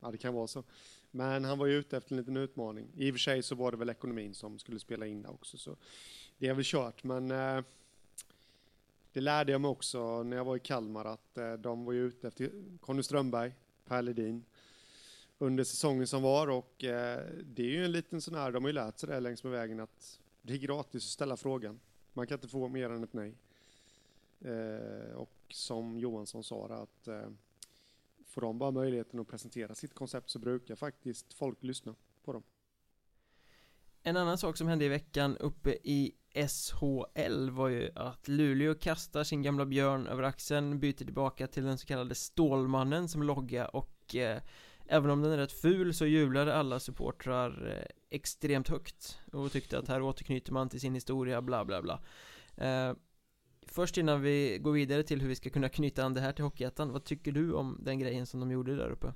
[0.00, 0.64] Ja, det kan vara så.
[1.10, 2.88] Men han var ju ute efter en liten utmaning.
[2.96, 5.58] I och för sig så var det väl ekonomin som skulle spela in där också
[5.58, 5.76] så
[6.38, 7.04] Det är väl kört.
[7.04, 7.64] Men eh,
[9.12, 12.06] Det lärde jag mig också när jag var i Kalmar att eh, de var ju
[12.06, 13.52] ute efter Conny Strömberg,
[13.86, 14.44] Per Ledin
[15.38, 18.68] under säsongen som var och eh, det är ju en liten sån här, de har
[18.68, 21.80] ju lärt sig det längs med vägen att det är gratis att ställa frågan.
[22.12, 23.34] Man kan inte få mer än ett nej.
[24.40, 27.30] Eh, och som Johansson sa att eh,
[28.26, 32.42] får de bara möjligheten att presentera sitt koncept så brukar faktiskt folk lyssna på dem.
[34.02, 39.24] En annan sak som hände i veckan uppe i SHL var ju att Luleå kastar
[39.24, 44.14] sin gamla björn över axeln, byter tillbaka till den så kallade Stålmannen som logga och
[44.14, 44.42] eh,
[44.90, 49.78] Även om den är rätt ful så jublade alla supportrar eh, extremt högt och tyckte
[49.78, 52.00] att här återknyter man till sin historia, bla bla bla
[52.56, 52.94] eh,
[53.72, 56.44] Först innan vi går vidare till hur vi ska kunna knyta an det här till
[56.44, 59.14] Hockeyettan Vad tycker du om den grejen som de gjorde där uppe?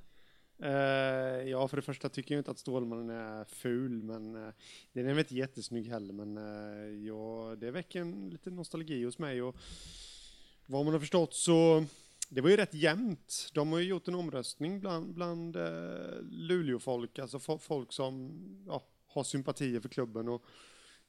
[0.63, 4.49] Uh, ja, för det första tycker jag inte att Stålmannen är ful, men uh,
[4.93, 9.19] den är väl inte jättesnygg heller, men uh, ja, det väcker en liten nostalgi hos
[9.19, 9.55] mig och
[10.65, 11.85] vad man har förstått så
[12.29, 13.49] det var ju rätt jämnt.
[13.53, 18.33] De har ju gjort en omröstning bland, bland uh, Luleå-folk, alltså folk som
[18.67, 20.45] ja, har sympatier för klubben och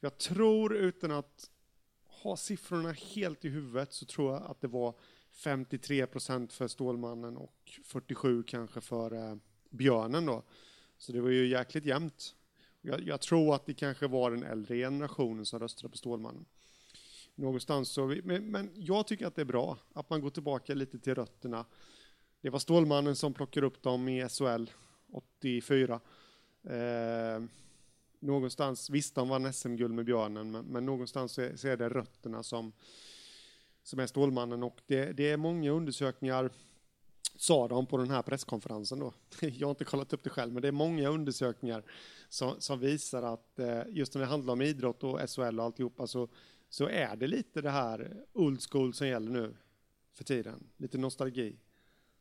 [0.00, 1.50] jag tror utan att
[2.24, 4.94] har siffrorna helt i huvudet så tror jag att det var
[5.30, 9.36] 53 procent för Stålmannen och 47 kanske för eh,
[9.70, 10.42] Björnen då.
[10.98, 12.34] Så det var ju jäkligt jämnt.
[12.80, 16.44] Jag, jag, tror att det kanske var den äldre generationen som röstade på Stålmannen.
[17.34, 20.74] Någonstans så, vi, men, men, jag tycker att det är bra att man går tillbaka
[20.74, 21.64] lite till rötterna.
[22.40, 24.70] Det var Stålmannen som plockade upp dem i SHL
[25.12, 26.00] 84.
[26.64, 27.42] Eh,
[28.24, 31.88] någonstans, visst de vann SM-guld med Björnen, men, men någonstans så är, så är, det
[31.88, 32.72] rötterna som,
[33.82, 36.50] som är Stålmannen och det, det är många undersökningar
[37.36, 39.12] sa de på den här presskonferensen då.
[39.40, 41.84] Jag har inte kollat upp det själv, men det är många undersökningar
[42.28, 46.06] som, som visar att eh, just när det handlar om idrott och SHL och alltihopa
[46.06, 46.28] så,
[46.68, 49.56] så är det lite det här old school som gäller nu
[50.12, 50.66] för tiden.
[50.76, 51.56] Lite nostalgi.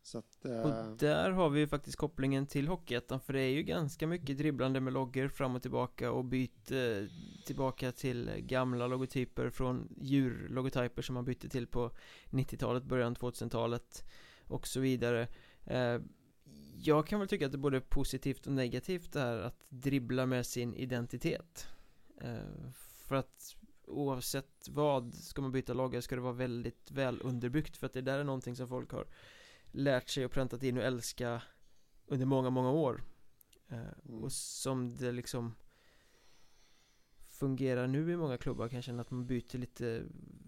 [0.03, 3.49] Så att, eh, Och där har vi ju faktiskt kopplingen till Hockeyettan för det är
[3.49, 7.09] ju ganska mycket dribblande med loggor fram och tillbaka och byte
[7.45, 11.91] tillbaka till gamla logotyper från djurlogotyper som man bytte till på
[12.29, 14.03] 90-talet, början 2000-talet
[14.47, 15.27] och så vidare.
[15.65, 15.99] Eh,
[16.77, 20.25] Jag kan väl tycka att det är både positivt och negativt det här att dribbla
[20.25, 21.67] med sin identitet.
[22.21, 22.71] Eh,
[23.07, 23.55] För att
[23.87, 28.01] oavsett vad ska man byta logga ska det vara väldigt väl underbyggt för att det
[28.01, 29.07] där är någonting som folk har
[29.73, 31.41] lärt sig och präntat in och älska
[32.05, 33.03] under många, många år
[33.69, 34.23] eh, Mm.
[34.23, 35.55] och som det liksom
[37.29, 40.03] fungerar nu i många klubbar kan jag känna att man byter lite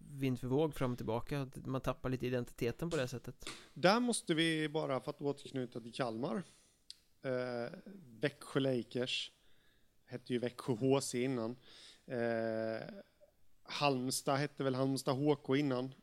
[0.10, 4.34] vind för våg fram och tillbaka man tappar lite identiteten på det sättet Där måste
[4.34, 6.44] vi bara, för att återknyta till Kalmar,
[7.22, 7.78] eh,
[8.20, 9.32] Växjö Lakers,
[10.06, 11.56] hette ju Växjö HC innan.
[12.06, 12.88] Eh,
[13.64, 15.94] Halmstad hette väl Halmstad HK innan.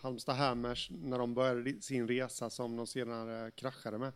[0.00, 4.12] Halmstad Hammers när de började sin resa som de senare eh, kraschade med.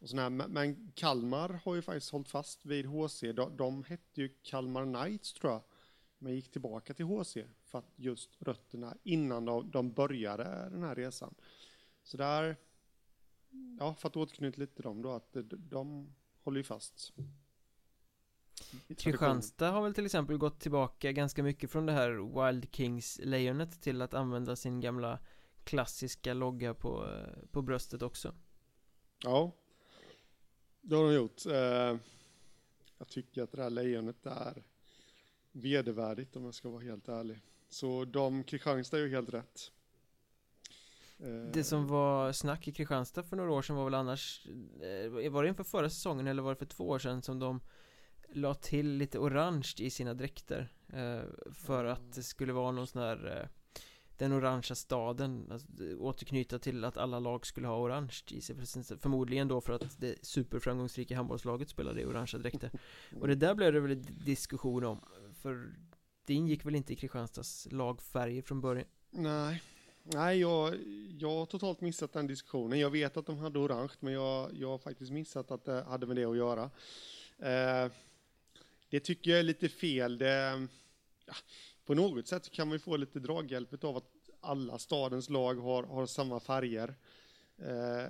[0.00, 0.30] Och sådär.
[0.30, 3.20] Men- Men Kalmar har ju faktiskt hållit fast vid HC.
[3.32, 5.62] De, de hette ju Kalmar Knights tror jag.
[6.18, 10.94] Men gick tillbaka till HC för att just rötterna innan de, de började den här
[10.94, 11.34] resan.
[12.02, 12.56] Så där,
[13.78, 17.12] ja, för att återknyta lite till dem då, att eh, de, de håller ju fast.
[18.98, 22.10] Kristianstad har väl till exempel gått tillbaka ganska mycket från det här
[22.46, 25.18] Wild Kings-lejonet till att använda sin gamla
[25.64, 27.18] klassiska logga på,
[27.50, 28.34] på bröstet också
[29.24, 29.52] Ja,
[30.80, 31.46] det har de gjort.
[31.46, 31.98] Eh,
[32.98, 34.62] jag tycker att det där lejonet är
[35.52, 37.40] vedervärdigt om jag ska vara helt ärlig.
[37.68, 39.72] Så de, Kristianstad är ju helt rätt.
[41.18, 44.46] Eh, Det som var snack i Kristianstad för några år sedan var väl annars
[44.80, 47.60] eh, Var det inför förra säsongen eller var det för två år sedan som de
[48.32, 51.20] La till lite orange i sina dräkter eh,
[51.52, 53.48] För att det skulle vara någon sån här eh,
[54.16, 58.56] Den orangea staden alltså, det- Återknyta till att alla lag skulle ha orange i sig.
[59.00, 62.70] Förmodligen då för att det superframgångsrika handbollslaget spelade i orangea dräkter.
[63.20, 65.00] Och det där blev det väl diskussion om
[65.34, 65.72] För
[66.26, 68.86] det ingick väl inte i Kristianstads lagfärger från början?
[69.10, 69.62] Nej,
[70.02, 70.74] nej jag,
[71.18, 72.78] jag har totalt missat den diskussionen.
[72.78, 76.06] Jag vet att de hade orange, men jag, jag har faktiskt missat att det hade
[76.06, 76.70] med det att göra.
[77.38, 77.90] Eh,
[78.90, 80.18] det tycker jag är lite fel.
[80.18, 80.66] Det,
[81.26, 81.34] ja,
[81.84, 85.82] på något sätt kan man ju få lite draghjälp av att alla stadens lag har,
[85.82, 86.94] har samma färger.
[87.58, 88.08] Eh,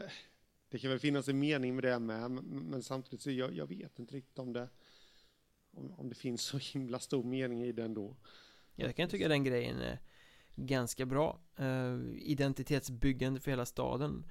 [0.69, 3.99] det kan väl finnas en mening med det med, men, samtidigt så jag, jag vet
[3.99, 4.69] inte riktigt om det,
[5.71, 8.17] om, om det finns så himla stor mening i det ändå.
[8.75, 9.99] Jag kan tycka den grejen är
[10.57, 14.25] ganska bra eh, Identitetsbyggande för hela staden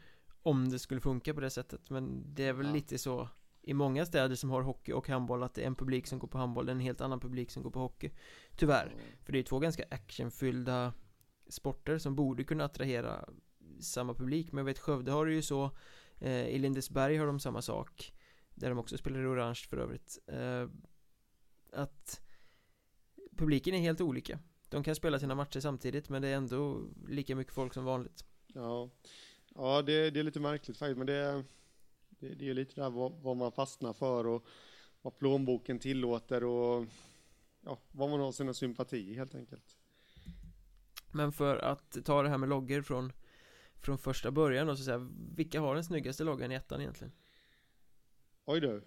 [0.44, 2.74] Om det skulle funka på det sättet Men det är väl Ja.
[2.74, 3.30] lite så
[3.70, 6.28] I många städer som har hockey och handboll Att det är en publik som går
[6.28, 8.12] på handboll är en helt annan publik som går på hockey.
[8.56, 8.96] Tyvärr.
[9.24, 10.94] För det är två ganska actionfyllda
[11.48, 13.30] Sporter som borde kunna attrahera
[13.80, 14.52] Samma publik.
[14.52, 15.72] Men jag vet Skövde har det ju så
[16.20, 18.14] eh, I Lindesberg har de samma sak
[18.56, 20.20] Där de också spelar i orange för övrigt.
[20.28, 20.68] Eh,
[21.74, 22.22] Att
[23.38, 24.40] Publiken är helt olika.
[24.70, 28.26] De kan spela sina matcher samtidigt men det är ändå lika mycket folk som vanligt.
[28.48, 28.90] Ja,
[29.56, 31.44] ja det, det är lite märkligt faktiskt, men det,
[32.20, 34.46] det, det är lite där vad, vad man fastnar för och
[35.02, 36.86] vad plånboken tillåter och
[37.62, 39.78] ja, vad man har sina sympatier helt enkelt.
[41.12, 43.14] Men för att ta det här med loggor från
[43.82, 47.14] Från första början då så säga Vilka har den snyggaste loggan i ettan egentligen?
[48.46, 48.84] Oj du.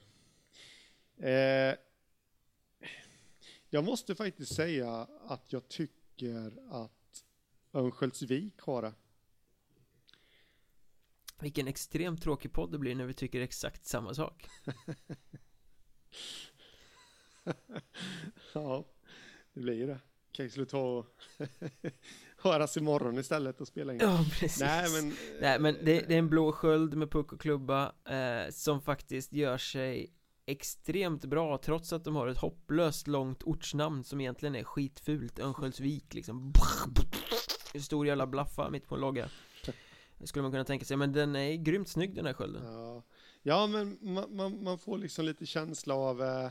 [1.26, 1.74] Eh,
[3.70, 7.24] jag måste faktiskt säga att jag tycker att
[7.72, 8.92] Örnsköldsvik har det.
[11.42, 14.48] Vilken extremt tråkig podd det blir när vi tycker exakt samma sak.
[18.54, 18.84] Ja,
[19.52, 19.98] det blir ju det.
[20.32, 21.06] Kanske skulle ta och
[22.36, 23.98] höras imorgon istället och spela in.
[24.02, 24.60] Ja precis.
[24.60, 28.50] Nej men, Nej men det, det är en blå sköld med puck och klubba eh,
[28.50, 30.12] Som faktiskt gör sig
[30.46, 35.38] Extremt bra trots att de har ett hopplöst långt ortsnamn som egentligen är skitfult.
[35.38, 36.52] Örnsköldsvik liksom.
[37.80, 39.28] Stor jävla blaffa mitt på en logga
[40.24, 43.02] Skulle man kunna tänka sig, men den är grymt snygg den här skölden Ja,
[43.42, 46.50] ja men man, man, man får liksom lite känsla av, eh,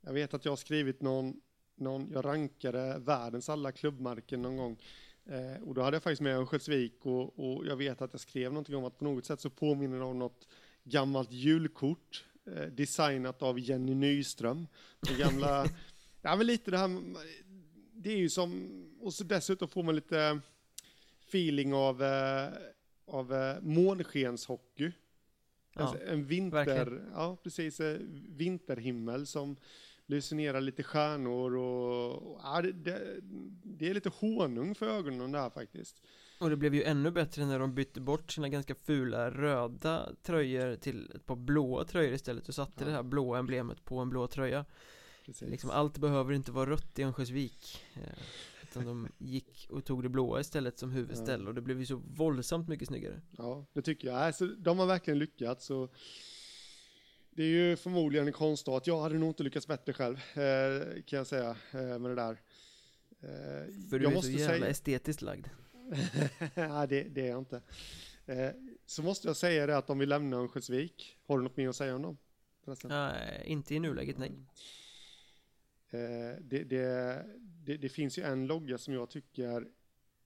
[0.00, 1.40] jag vet att jag har skrivit någon,
[1.76, 4.78] någon, jag rankade världens alla klubbmärken någon gång.
[5.26, 8.52] Eh, och då hade jag faktiskt med Örnsköldsvik och, och jag vet att jag skrev
[8.52, 10.48] någonting om att på något sätt så påminner det om något
[10.84, 14.66] gammalt julkort eh, designat av Jenny Nyström.
[15.00, 15.66] Det gamla,
[16.22, 17.00] ja men lite det här,
[17.92, 20.40] det är ju som, och så dessutom får man lite
[21.32, 22.48] feeling av, eh,
[23.06, 24.92] av eh, månskenshockey.
[25.74, 27.10] Ja, Alltså en vinter, verkligen.
[27.14, 29.56] ja precis, eh, vinterhimmel som
[30.06, 33.20] lyser ner lite stjärnor och, och ja, det, det,
[33.62, 36.02] det, är lite honung för ögonen där faktiskt.
[36.40, 40.76] Och det blev ju ännu bättre när de bytte bort sina ganska fula röda tröjor
[40.76, 42.84] till ett par blåa tröjor istället och satte ja.
[42.86, 44.64] det här blåa emblemet på en blå tröja.
[45.26, 45.48] Precis.
[45.48, 47.84] Liksom allt behöver inte vara rött i Örnsköldsvik.
[48.72, 51.48] Utan de gick och tog det blåa istället som huvudställ ja.
[51.48, 53.20] och det blev ju så våldsamt mycket snyggare.
[53.38, 54.16] Ja, det tycker jag.
[54.16, 55.70] Alltså, de har verkligen lyckats.
[55.70, 55.94] Och
[57.30, 58.86] det är ju förmodligen en konstart.
[58.86, 62.40] Jag hade nog inte lyckats bättre själv, eh, kan jag säga, eh, med det där.
[63.20, 64.66] Eh, För du är så jävla säga...
[64.66, 65.46] estetiskt lagd.
[66.54, 67.62] nej, det, det, är jag inte.
[68.86, 71.76] Så måste jag säga det att om vi lämnar Örnsköldsvik, har du något mer att
[71.76, 72.16] säga om dem?
[72.84, 74.32] Nej, inte i nuläget, nej.
[75.92, 77.24] Eh, det, det,
[77.64, 79.68] det, det, finns ju en logga som jag tycker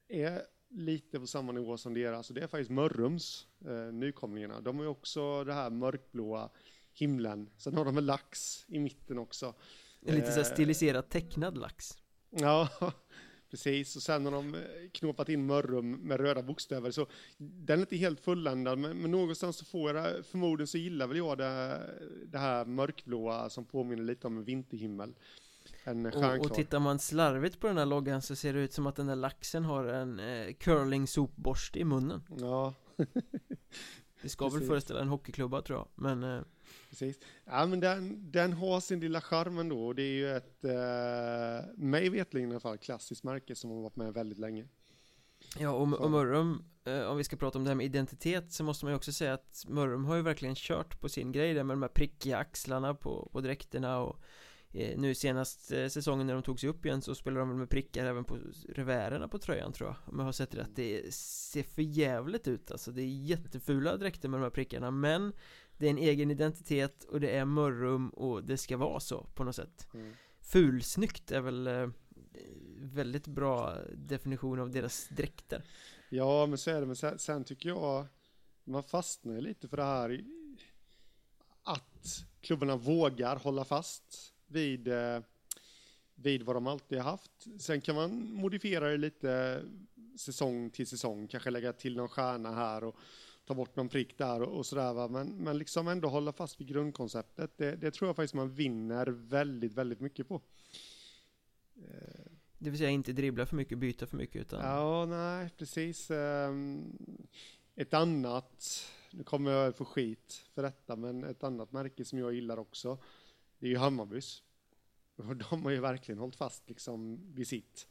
[0.07, 4.61] är lite på samma nivå som deras, och det är faktiskt Mörrums, eh, nykomlingarna.
[4.61, 6.49] De har ju också det här mörkblåa
[6.93, 7.49] himlen.
[7.57, 9.53] Sen har de en lax i mitten också.
[10.01, 11.97] En lite så stiliserat tecknad lax.
[12.29, 12.69] Ja,
[13.51, 13.95] precis.
[13.95, 16.91] Och sen har de eh, knåpat in Mörrum med röda bokstäver.
[16.91, 21.07] Så den är inte helt fulländad, men, men någonstans så får jag förmodligen så gillar
[21.07, 21.81] väl jag det,
[22.25, 25.13] det här mörkblåa som påminner lite om en vinterhimmel.
[26.15, 28.95] Och, och tittar man slarvigt på den här loggan så ser det ut som att
[28.95, 32.23] den där laxen har en eh, curling sopborste i munnen.
[32.39, 32.73] Ja.
[34.21, 34.61] det ska Precis.
[34.61, 36.41] väl föreställa en hockeyklubba tror jag, men eh,
[36.89, 37.19] Precis.
[37.45, 39.85] Ja, men den, den har sin lilla charm ändå.
[39.85, 43.81] Och det är ju ett, eh, mig vetligen i alla fall, klassiskt märke som har
[43.81, 44.65] varit med väldigt länge.
[45.59, 48.63] Ja, och, och Mörrum, eh, om vi ska prata om det här med identitet så
[48.63, 51.63] måste man ju också säga att Mörrum har ju verkligen kört på sin grej där
[51.63, 54.19] med de här prickiga axlarna på, på dräkterna och
[54.71, 58.05] nu senast eh, säsongen när de tog sig upp igen så spelade de med prickar
[58.05, 58.37] även på
[58.69, 62.71] revärerna på tröjan tror jag Om jag har sett rätt, det ser för jävligt ut
[62.71, 62.91] alltså.
[62.91, 65.33] Det är jättefula dräkter med de här prickarna men
[65.77, 69.43] det är en egen identitet och det är mörrum och det ska vara så på
[69.43, 69.87] något sätt.
[69.93, 70.13] Mm.
[70.39, 71.89] Fulsnyggt är väl eh,
[72.79, 75.63] väldigt bra definition av deras dräkter.
[76.09, 78.05] Ja men så är det, men sen, sen tycker jag
[78.63, 80.25] Man fastnar lite för det här
[81.63, 85.19] Att klubbarna vågar hålla fast vid eh,
[86.15, 87.47] vid vad de alltid har haft.
[87.59, 89.63] Sen kan man modifiera det lite
[90.17, 92.95] säsong till säsong, kanske lägga till någon stjärna här och
[93.45, 95.07] ta bort någon prick där och, och sådär va.
[95.07, 97.57] Men, men liksom ändå hålla fast vid grundkonceptet.
[97.57, 100.41] Det, det tror jag faktiskt man vinner väldigt, väldigt mycket på.
[102.57, 104.59] Det vill säga inte dribbla för mycket, byta för mycket utan...
[104.59, 106.11] Ja, nej, precis.
[106.11, 106.97] Ehm,
[107.75, 112.33] ett annat, nu kommer jag få skit för detta, men ett annat märke som jag
[112.33, 112.97] gillar också,
[113.59, 114.43] det är ju Hammarbys.
[115.15, 117.87] Och de har ju verkligen hållit fast liksom vid sitt.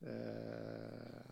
[0.00, 1.26] Ehm,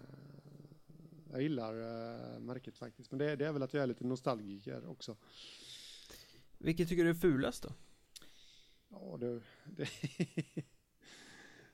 [1.33, 3.11] jag gillar uh, märket faktiskt.
[3.11, 5.17] Men det, det, är väl att jag är lite nostalgiker också.
[6.59, 7.73] Vilket tycker du är fulast då?
[8.89, 9.89] Ja du, det...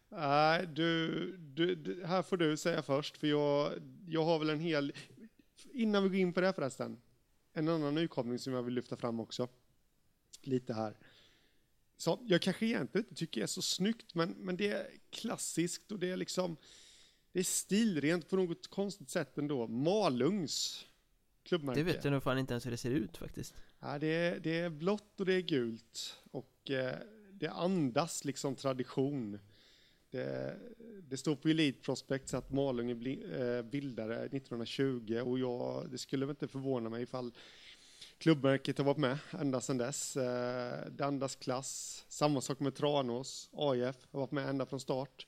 [0.09, 3.73] Nej, du, du, du, här får du säga först, för jag,
[4.07, 4.93] jag har väl en hel...
[5.73, 7.01] Innan vi går in på det förresten,
[7.53, 9.49] en annan nykomling som jag vill lyfta fram också.
[10.43, 10.97] Lite här.
[12.01, 15.99] Så jag kanske egentligen inte tycker är så snyggt, men, men det är klassiskt och
[15.99, 16.57] det är liksom
[17.33, 19.67] det är stilrent på något konstigt sätt ändå.
[19.67, 20.87] Malungs
[21.43, 21.81] klubbmärke.
[21.81, 23.55] Det vet jag nog fan inte ens hur det ser ut faktiskt.
[23.81, 26.17] Ja, det är, det är blått och det är gult.
[26.31, 26.97] Och eh,
[27.33, 29.39] det andas liksom tradition.
[30.11, 30.59] Det,
[31.09, 36.27] det står på Elite Prospects att Malung är eh, bildade 1920 och jag, det skulle
[36.27, 37.33] väl inte förvåna mig ifall
[38.21, 40.17] klubbmärket har varit med ända sedan dess.
[40.17, 42.05] Eh, det andas klass.
[42.09, 43.51] Samma sak med Tranås.
[43.53, 45.27] AIF har varit med ända från start.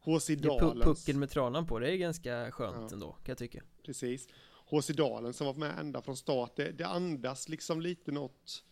[0.00, 0.84] HC Dalens.
[0.84, 2.94] Pucken med tranan på, det är ganska skönt ja.
[2.94, 3.62] ändå, kan jag tycka.
[3.82, 4.28] Precis.
[4.66, 8.64] HC Dalen som varit med ända från start, det, det andas liksom lite något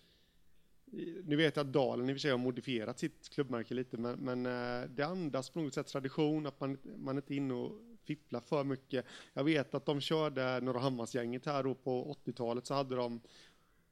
[1.24, 4.18] nu vet jag att Dalen i och för sig har modifierat sitt klubbmärke lite, men,
[4.18, 7.72] men eh, det andas på något sätt tradition, att man, man inte är inne och
[8.04, 9.04] Fippla för mycket.
[9.32, 13.20] Jag vet att de körde Norrahammarsgänget här då på 80-talet, så hade de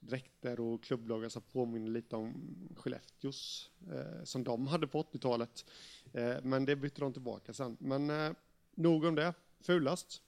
[0.01, 2.35] dräkter och klubblagar som påminner lite om
[2.77, 5.65] Skellefteås, eh, som de hade på 80-talet.
[6.13, 7.77] Eh, men det bytte de tillbaka sen.
[7.81, 8.33] Men eh,
[8.75, 9.35] nog om det.
[9.61, 10.23] Fulast?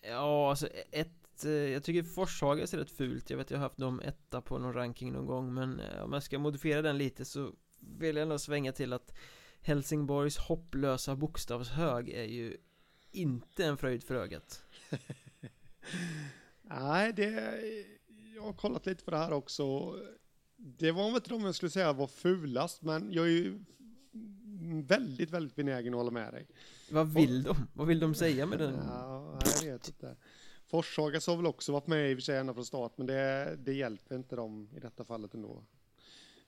[0.00, 3.30] Ja, alltså ett, eh, jag tycker Forshaga ser rätt fult.
[3.30, 5.54] Jag vet jag har haft dem etta på någon ranking någon gång.
[5.54, 7.52] Men eh, om jag ska modifiera den lite så
[7.98, 9.14] vill jag nog svänga till att
[9.62, 12.56] Helsingborgs hopplösa bokstavshög är ju
[13.10, 14.62] inte en fröjd för ögat.
[16.62, 17.60] Nej, det
[18.34, 19.94] jag har kollat lite på det här också.
[20.56, 23.64] Det var inte de jag skulle säga var fulast, men jag är ju
[24.84, 26.46] väldigt, väldigt benägen att hålla med dig.
[26.90, 27.56] Vad vill de?
[27.74, 28.74] Vad vill de säga med den?
[28.74, 30.16] Ja, jag vet inte.
[30.66, 33.56] Forshagas har väl också varit med i och för sig ända från start, men det,
[33.58, 35.64] det hjälper inte dem i detta fallet ändå.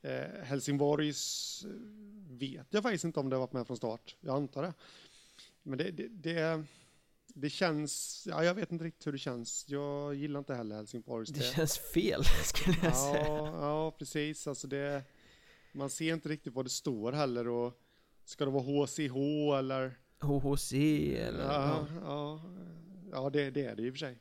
[0.04, 1.70] Eh, Helsingborgs eh,
[2.38, 4.16] vet jag faktiskt inte om det har varit med från start.
[4.20, 4.74] Jag antar det.
[5.62, 6.64] Men det, det, det,
[7.26, 9.64] det känns, ja, jag vet inte riktigt hur det känns.
[9.68, 11.30] Jag gillar inte heller Helsingborgs.
[11.30, 13.36] Det känns fel skulle jag ja, säga.
[13.36, 14.46] Ja, precis.
[14.46, 15.02] Alltså det,
[15.72, 17.48] man ser inte riktigt vad det står heller.
[17.48, 17.80] Och
[18.24, 19.16] ska det vara HCH
[19.58, 19.98] eller?
[20.20, 20.72] HHC
[21.16, 21.44] eller?
[21.44, 22.42] Ja, ja.
[23.12, 24.18] ja det, det är det i och för sig.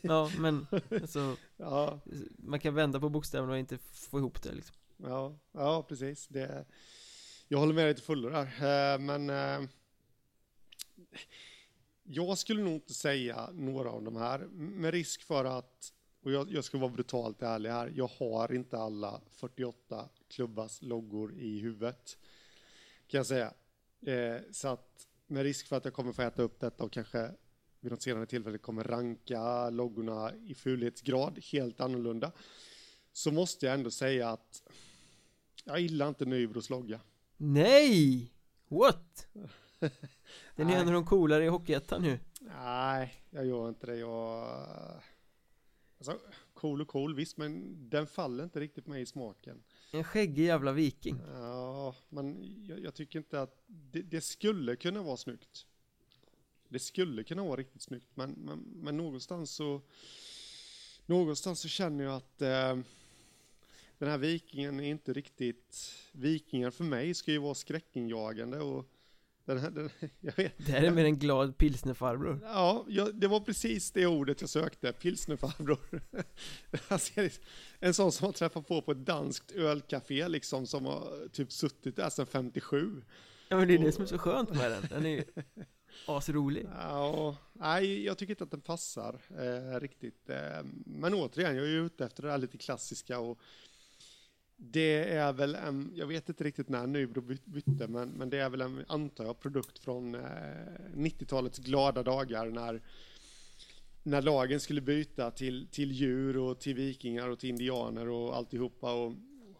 [0.00, 2.00] Ja, men alltså, Ja,
[2.38, 6.26] man kan vända på bokstäverna och inte få ihop det liksom ja, ja precis.
[6.26, 6.64] Det,
[7.48, 8.44] jag håller med dig till fullo där.
[8.44, 9.68] Eh, men eh,
[12.02, 14.38] jag skulle nog inte säga några av de här.
[14.52, 15.92] Med risk för att,
[16.22, 21.34] och jag, jag ska vara brutalt ärlig här, jag har inte alla 48 klubbas loggor
[21.38, 22.18] i huvudet.
[23.06, 23.54] Kan jag säga.
[24.06, 27.30] Eh, så att med risk för att jag kommer få äta upp detta och kanske
[27.80, 32.32] vid något senare tillfälle kommer ranka loggorna i fulhetsgrad helt annorlunda.
[33.12, 34.62] Så måste jag ändå säga att
[35.68, 37.00] jag gillar inte Nybros logga.
[37.36, 38.32] Nej!
[38.68, 39.26] What?
[40.56, 42.18] Den är en av de coolare i Hockeyettan nu.
[42.40, 43.96] Nej, jag gör inte det.
[43.96, 44.48] Jag...
[45.98, 46.18] Alltså,
[46.54, 49.62] cool och cool, visst, men den faller inte riktigt mig i smaken.
[49.92, 51.20] En skäggig jävla viking.
[51.32, 55.66] Ja, men jag, jag tycker inte att det, det skulle kunna vara snyggt.
[56.68, 59.82] Det skulle kunna vara riktigt snyggt, men, men, men någonstans så
[61.06, 62.78] någonstans så känner jag att eh,
[63.98, 68.88] den här vikingen är inte riktigt vikingar för mig ska ju vara skräckinjagande och
[69.44, 69.90] den här, den,
[70.20, 72.40] jag vet, Det här är mer en glad pilsnerfarbror.
[72.42, 76.02] Ja, jag, det var precis det ordet jag sökte, pilsnerfarbror.
[76.98, 77.32] Ser
[77.78, 81.96] en sån som har träffat på på ett danskt ölcafé liksom, som har typ suttit
[81.96, 83.02] där sedan 57.
[83.48, 84.86] Ja men det är det som är så skönt med den.
[84.90, 85.24] Den är ju
[86.06, 86.66] asrolig.
[86.78, 90.30] Ja, nej, jag tycker inte att den passar eh, riktigt.
[90.30, 93.38] Eh, men återigen, jag är ju ute efter det där lite klassiska och
[94.60, 98.38] det är väl en, jag vet inte riktigt när Nybro byt- bytte, men, men det
[98.38, 100.20] är väl en, antar jag, produkt från eh,
[100.94, 102.82] 90-talets glada dagar när,
[104.02, 108.92] när lagen skulle byta till, till djur och till vikingar och till indianer och alltihopa
[108.92, 109.12] och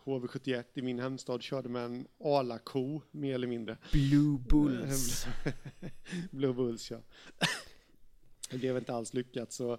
[0.05, 3.79] HV71 i min hemstad körde med en alako mer eller mindre.
[3.93, 5.27] Blue Bulls.
[6.31, 7.01] Blue Bulls ja.
[8.51, 9.79] Det blev inte alls lyckat så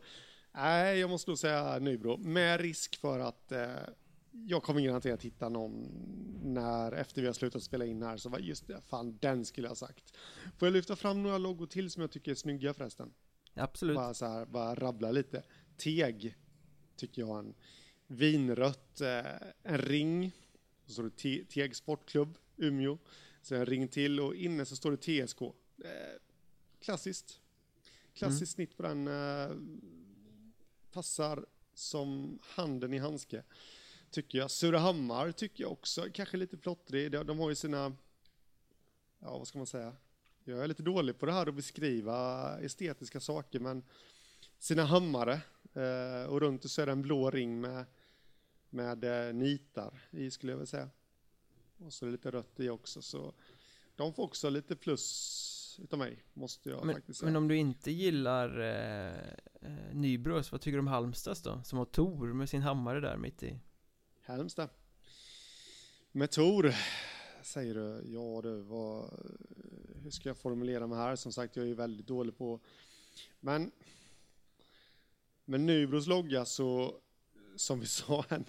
[0.51, 3.67] nej, jag måste nog säga Nybro med risk för att eh,
[4.47, 5.87] jag kommer garanterat hitta någon
[6.43, 9.65] när efter vi har slutat spela in här så var just det, fan den skulle
[9.65, 10.17] jag ha sagt.
[10.57, 13.13] Får jag lyfta fram några loggor till som jag tycker är snygga förresten?
[13.53, 13.95] Absolut.
[13.95, 15.43] Bara så här, bara rabbla lite.
[15.77, 16.35] Teg
[16.95, 17.53] tycker jag en
[18.07, 19.25] vinrött, eh,
[19.63, 20.31] en ring,
[20.85, 22.97] så står det Te- Teg Sportklubb, Umeå.
[23.41, 25.41] Så en ring till och inne så står det TSK.
[25.41, 25.49] Eh,
[26.81, 27.41] klassiskt.
[28.13, 29.07] Klassiskt snitt på den.
[29.07, 29.49] Eh,
[30.91, 33.43] passar som handen i handske.
[34.11, 34.51] Tycker jag.
[34.51, 37.11] Surahammar tycker jag också, kanske lite plottrig.
[37.11, 37.95] De, de har ju sina,
[39.19, 39.95] ja vad ska man säga?
[40.43, 43.83] Jag är lite dålig på det här att beskriva estetiska saker, men
[44.59, 45.41] sina hammare
[45.73, 47.85] eh, och runt så är det en blå ring med,
[48.69, 50.89] med eh, nitar i skulle jag vilja säga.
[51.77, 53.33] Och så är det lite rött i också, så
[53.95, 57.27] de får också lite plus utav mig, måste jag Men, faktiskt säga.
[57.27, 59.17] men om du inte gillar eh,
[59.61, 61.61] eh, Nybros, vad tycker du om Halmstads då?
[61.63, 63.59] Som har Tor med sin hammare där mitt i.
[64.29, 64.69] Halmstad.
[66.11, 66.73] Med Tor,
[67.43, 68.13] säger du.
[68.13, 69.09] Ja du, vad,
[70.03, 71.15] hur ska jag formulera mig här?
[71.15, 72.59] Som sagt, jag är ju väldigt dålig på...
[73.39, 73.71] Men...
[75.45, 76.95] Med Nybros logga så,
[77.55, 78.45] som vi sa, en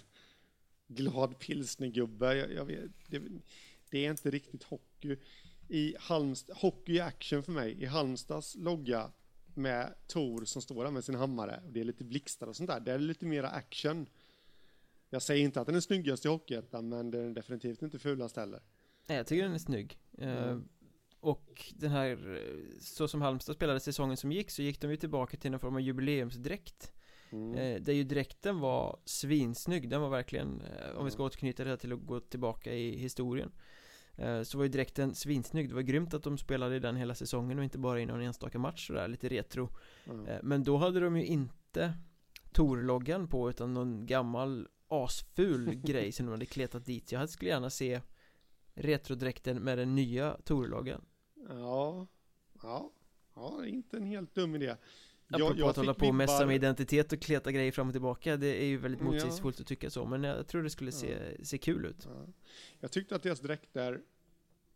[0.87, 2.35] glad pilsnergubbe.
[2.35, 3.21] Jag, jag vet, det,
[3.89, 5.17] det är inte riktigt hockey.
[5.67, 7.83] I Halmstad, hockey är action för mig.
[7.83, 9.11] I Halmstads logga
[9.53, 12.69] med Tor som står där med sin hammare och det är lite blixtar och sånt
[12.69, 12.79] där.
[12.79, 14.07] Det är lite mera action.
[15.13, 18.35] Jag säger inte att den är snyggast i Hockeyettan, men den är definitivt inte fulast
[18.37, 18.61] heller.
[19.07, 19.99] Nej, jag tycker den är snygg.
[20.17, 20.67] Eh, Mm.
[21.19, 24.97] Och den här, eh, så som Halmstad spelade säsongen som gick så gick de ju
[24.97, 26.91] tillbaka till någon form av jubileumsdräkt.
[27.31, 27.53] Mm.
[27.55, 31.69] Eh, där ju dräkten var svinsnygg, den var verkligen, eh, om vi ska återknyta det
[31.69, 33.51] här till att gå tillbaka i historien
[34.17, 37.15] eh, Så var ju dräkten svinsnygg, det var grymt att de spelade i den hela
[37.15, 39.69] säsongen och inte bara i någon enstaka match sådär, lite retro.
[40.27, 41.93] Eh, Men då hade de ju inte
[42.51, 47.69] Tor-loggan på utan någon gammal asful grej som de hade kletat dit Jag skulle gärna
[47.69, 48.01] se
[48.73, 51.01] retrodräkten med den nya Tor-loggan
[51.49, 52.07] ja,
[52.63, 52.91] ja,
[53.35, 54.75] ja, inte en helt dum idé.
[55.33, 58.37] Apropå att hålla på och messa vibbar- med identitet och kleta grejer fram och tillbaka
[58.37, 59.05] Det är ju väldigt Ja.
[59.05, 62.27] motsägelsefullt att tycka så Men jag tror det skulle se, se kul ut Ja.
[62.79, 64.01] Jag tyckte att deras dräkter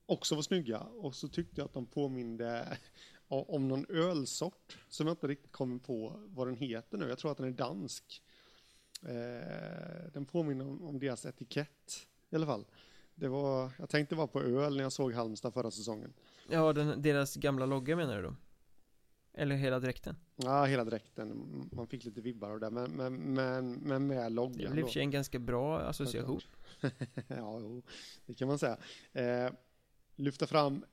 [0.05, 2.77] också var snygga och så tyckte jag att de påminde
[3.27, 7.07] om någon ölsort som jag inte riktigt kommer på vad den heter nu.
[7.09, 8.21] Jag tror att den är dansk.
[9.05, 12.65] Eh, den påminner om, om deras etikett i alla fall.
[13.15, 16.13] Det var, jag tänkte vara på öl när jag såg Halmstad förra säsongen.
[16.49, 18.35] Ja, den, deras gamla logga menar du då?
[19.33, 20.15] Eller hela dräkten?
[20.35, 21.69] Ja, hela dräkten.
[21.71, 24.75] Man fick lite vibbar av det, men, men, men, men med loggan.
[24.75, 26.41] Det för sig en ganska bra association.
[27.27, 27.83] ja, jo,
[28.25, 28.77] det kan man säga.
[29.13, 29.53] Eh,
[30.15, 30.85] lyfta fram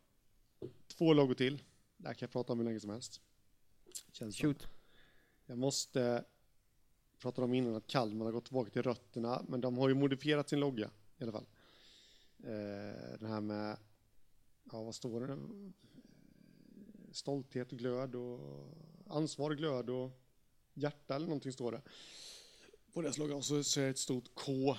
[0.98, 1.62] två loggor till.
[1.96, 3.20] Det här kan jag prata om hur länge som helst.
[4.12, 4.68] Känns Shoot.
[5.46, 6.24] Jag måste
[7.22, 10.48] pratade om innan att Kalmar har gått tillbaka till rötterna, men de har ju modifierat
[10.48, 11.46] sin logga i alla fall.
[12.38, 13.76] Eh, den här med,
[14.72, 15.38] ja vad står det?
[17.12, 18.74] Stolthet och glöd och
[19.06, 20.10] ansvar, glöd och
[20.74, 21.82] hjärta eller någonting står det.
[22.92, 24.76] På deras logga och så, så är det ett stort K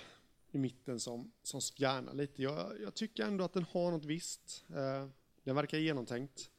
[0.52, 2.44] i mitten som, som spjärnar lite.
[2.44, 4.66] Jag, jag tycker ändå att den har något visst.
[4.70, 5.08] Eh,
[5.44, 6.50] den verkar genomtänkt.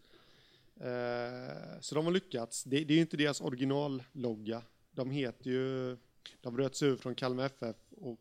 [0.76, 2.64] Eh, så de har lyckats.
[2.64, 4.62] Det, det är ju inte deras originallogga.
[4.94, 5.96] De heter ju,
[6.40, 8.20] de bröt sig ur från Kalmar FF och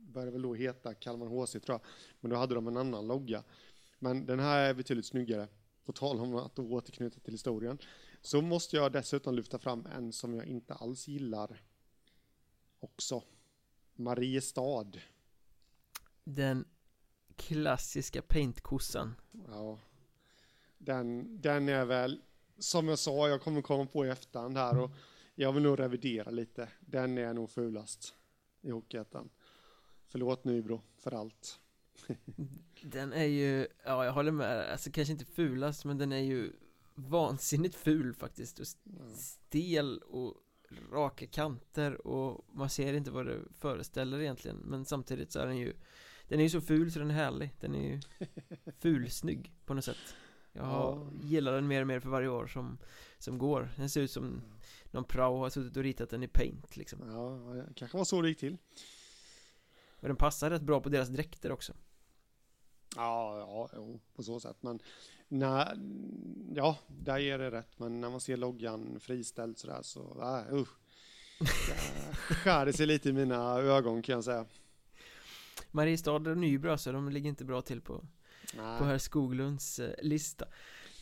[0.00, 1.80] började väl då heta Kalmar HC tror jag.
[2.20, 3.44] Men då hade de en annan logga.
[3.98, 5.48] Men den här är betydligt snyggare.
[5.84, 7.78] På tal om att återknyta till historien.
[8.20, 11.62] Så måste jag dessutom lyfta fram en som jag inte alls gillar
[12.80, 13.22] också.
[13.94, 14.92] Mariestad.
[16.24, 16.64] Den
[17.36, 19.14] klassiska paintkossan.
[19.46, 19.78] Ja.
[20.78, 22.20] Den, den är väl,
[22.58, 24.90] som jag sa, jag kommer komma på i efterhand här och
[25.40, 26.68] jag vill nog revidera lite.
[26.80, 28.14] Den är nog fulast
[28.60, 29.30] i Hockeyettan.
[30.06, 31.60] Förlåt Nybro för allt.
[32.82, 36.52] den är ju, ja jag håller med, alltså kanske inte fulast men den är ju
[36.94, 38.66] vansinnigt ful faktiskt och
[39.16, 40.34] stel och
[40.92, 45.58] raka kanter och man ser inte vad det föreställer egentligen men samtidigt så är den
[45.58, 45.72] ju
[46.28, 48.00] Den är ju så ful så den är härlig, den är ju
[48.78, 50.14] fulsnygg på något sätt
[50.58, 51.06] Jag ja.
[51.22, 52.78] gillar den mer och mer för varje år som,
[53.18, 53.70] som går.
[53.76, 54.42] Den ser ut som
[54.90, 57.10] någon prao har suttit och ritat den i paint liksom.
[57.10, 58.56] Ja, kanske var så det gick till.
[60.00, 61.72] Och den passar rätt bra på deras dräkter också.
[62.96, 64.56] Ja, ja, jo, på så sätt.
[64.60, 64.80] Men
[65.28, 65.78] när,
[66.54, 70.68] ja, där är det rätt, men när man ser loggan friställd sådär så, äh, uh,
[72.30, 74.46] skär det sig lite i mina ögon kan jag säga.
[75.70, 78.04] Mariestad och Nybro alltså, de ligger inte bra till på,
[78.52, 80.44] på herr Skoglunds eh, lista.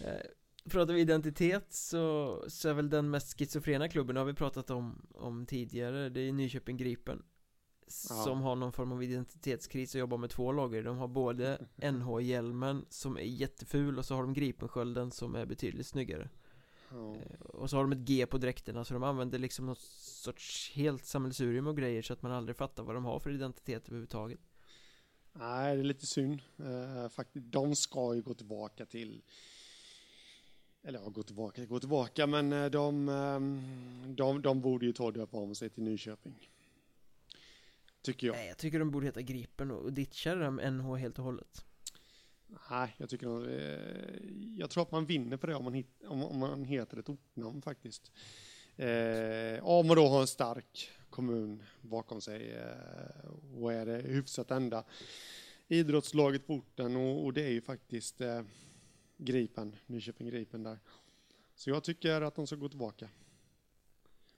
[0.01, 4.71] Eh, pratar vi identitet så, så är väl den mest schizofrena klubben, har vi pratat
[4.71, 7.23] om, om tidigare, det är Nyköping Gripen
[7.89, 10.83] som har någon form av identitetskris och jobbar med två lager.
[10.83, 15.87] De har både NH-hjälmen som är jätteful och så har de Gripenskölden som är betydligt
[15.87, 16.29] snyggare.
[16.91, 17.17] Ja.
[17.17, 20.73] Eh, och så har de ett G på dräkterna så de använder liksom något sorts
[20.75, 24.41] helt sammelsurium och grejer så att man aldrig fattar vad de har för identitet överhuvudtaget
[25.39, 29.23] Nej, det är lite synd uh, faktiskt, de ska ju gå tillbaka till
[30.87, 33.07] eller ja, gå tillbaka, gå tillbaka, men eh, de,
[34.17, 36.49] de, de borde ju ta döpa om sig till Nyköping.
[38.03, 38.37] Tycker jag.
[38.37, 41.65] Nej, jag tycker de borde heta Gripen och ditcha med NH helt och hållet.
[42.71, 46.03] Nej, jag tycker de, eh, Jag tror att man vinner på det om man, hit,
[46.09, 48.13] om, om man heter ett ortnamn faktiskt.
[48.77, 54.51] Eh, om man då har en stark kommun bakom sig eh, och är det hyfsat
[54.51, 54.85] enda
[55.69, 58.43] idrottslaget på orten och, och det är ju faktiskt eh,
[59.17, 60.79] Gripen, Nyköping Gripen där.
[61.55, 63.09] Så jag tycker att de ska gå tillbaka.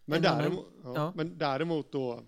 [0.04, 1.12] Men, däremot, ja, ja.
[1.16, 2.22] men däremot då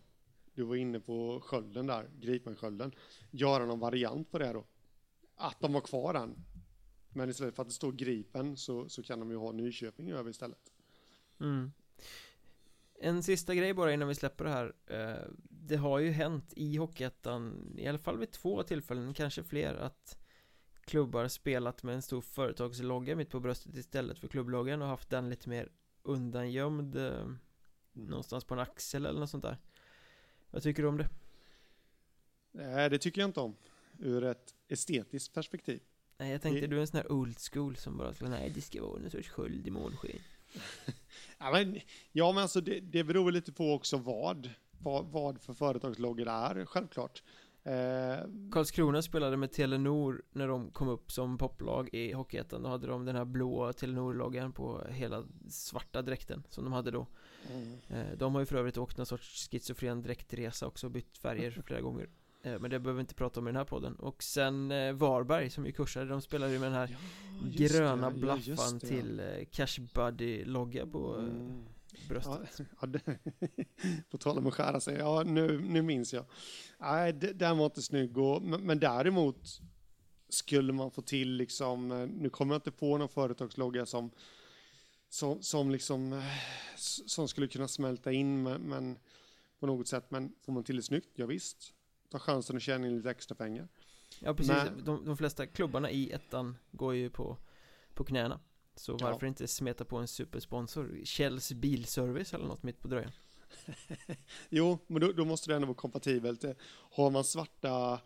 [0.55, 2.93] du var inne på skölden där, Gripenskölden,
[3.31, 4.65] göra någon variant på det då.
[5.37, 6.45] Att de har kvar den.
[7.09, 10.31] Men istället för att det står Gripen så, så kan de ju ha Nyköping över
[10.31, 10.73] istället.
[11.41, 11.73] Mm.
[13.03, 16.77] En sista grej bara innan vi släpper det här eh, Det har ju hänt i
[16.77, 20.19] Hockeyettan I alla fall vid två tillfällen, kanske fler Att
[20.81, 25.31] klubbar spelat med en stor företagslogga mitt på bröstet istället för klubbloggan och haft den
[25.31, 25.69] lite mer
[26.03, 27.27] undangömd eh.
[27.93, 29.59] Någonstans på en axel eller något sånt där
[30.51, 31.09] vad tycker du om det?
[32.53, 33.57] Nej, det tycker jag inte om.
[33.99, 35.83] Ur ett estetiskt perspektiv.
[36.19, 36.67] Nej, jag tänkte det...
[36.67, 39.11] du är en sån här old school som bara ska, nej det ska vara en
[39.11, 40.21] sorts sköld i månsken.
[41.39, 41.81] Ja, men,
[42.13, 46.61] ja, men alltså det, det beror lite på också vad, vad, vad för företagsloggar det
[46.61, 47.23] är, självklart.
[47.63, 52.87] Eh, Karlskrona spelade med Telenor när de kom upp som poplag i Hockeyettan Då hade
[52.87, 57.07] de den här blåa Telenor-loggan på hela svarta dräkten som de hade då
[57.53, 57.79] mm.
[57.89, 61.63] eh, De har ju för övrigt åkt någon sorts schizofren dräktresa också och bytt färger
[61.67, 62.09] flera gånger
[62.43, 65.51] Men det behöver vi inte prata om i den här podden Och sen eh, Varberg
[65.51, 66.97] som ju kursade, de spelade ju med den här
[67.43, 71.65] ja, gröna det, blaffan ja, till eh, Cash Buddy-logga på mm
[72.09, 72.61] bröstet.
[72.81, 73.15] Ja, ja,
[74.11, 76.25] på tal om att skära sig, ja nu, nu minns jag.
[76.79, 79.61] Nej, den var inte snygg, och, men, däremot
[80.29, 84.11] skulle man få till liksom, eh, nu kommer jag inte på någon företagslogga som,
[85.09, 86.25] som, som liksom, eh,
[87.07, 88.99] som skulle kunna smälta in, men, men
[89.61, 91.75] på något sätt, men får man till det snyggt, ja visst.
[92.11, 93.69] Ta chansen att tjäna in lite extra pengar.
[94.21, 97.37] Ja precis, Men- de, de flesta klubbarna i ettan går ju på,
[97.95, 98.41] på knäna
[98.77, 99.07] Så Ja.
[99.11, 101.01] varför inte smeta på en supersponsor?
[101.05, 103.13] Kjells bilservice eller något mitt på dröjan
[104.49, 106.45] Jo, men då, då måste det ändå vara kompatibelt.
[106.71, 108.01] Har man svarta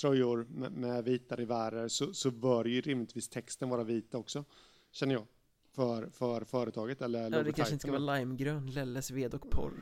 [0.00, 4.44] tröjor med, med vita rivärer så, så bör ju rimligtvis texten vara vit också,
[4.92, 5.26] känner jag.
[5.72, 9.72] För, för företaget eller Ja det kanske inte ska vara limegrön, Lelles ved och porr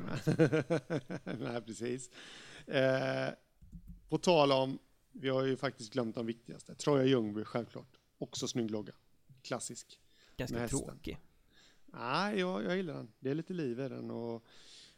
[1.39, 2.11] Nej, precis.
[2.69, 3.29] Eh,
[4.09, 4.79] på tal om,
[5.13, 6.75] vi har ju faktiskt glömt de viktigaste.
[6.75, 7.99] Troja Ljungby, självklart.
[8.19, 8.93] Också snygg logga.
[9.43, 10.01] Klassisk.
[10.37, 11.19] Ganska tråkig
[11.87, 13.13] Nej, jag, jag gillar den.
[13.19, 14.45] Det är lite liv i den och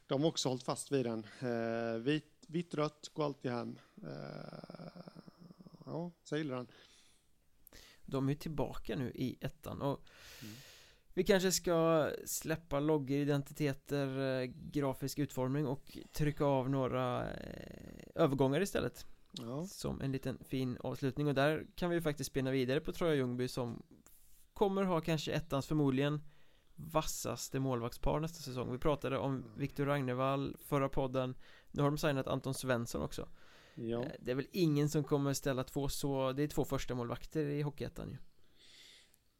[0.06, 1.26] de har också hållit fast vid den.
[1.40, 3.78] Eh, vit, vitt, rött, går alltid hem.
[4.02, 5.02] Eh,
[5.86, 6.66] ja, så jag gillar den.
[8.06, 10.00] De är tillbaka nu i ettan och
[10.42, 10.54] Mm.
[11.14, 18.61] Vi kanske ska släppa loggor, identiteter, eh, grafisk utformning och trycka av några eh, övergångar
[18.61, 19.06] istället.
[19.32, 21.26] Ja, Som en liten fin avslutning.
[21.26, 23.82] Och där kan vi ju faktiskt spinna vidare på Troja Ljungby som
[24.52, 26.20] Kommer ha kanske ettans förmodligen
[26.74, 28.72] vassaste målvaktspar nästa säsong.
[28.72, 31.34] Vi pratade om Viktor Ragnevall förra podden.
[31.70, 33.28] Nu har de signat Anton Svensson också.
[33.74, 34.02] Ja.
[34.02, 37.44] Eh, Det är väl ingen som kommer ställa två så Det är två första målvakter
[37.44, 38.16] i Hockeyettan ju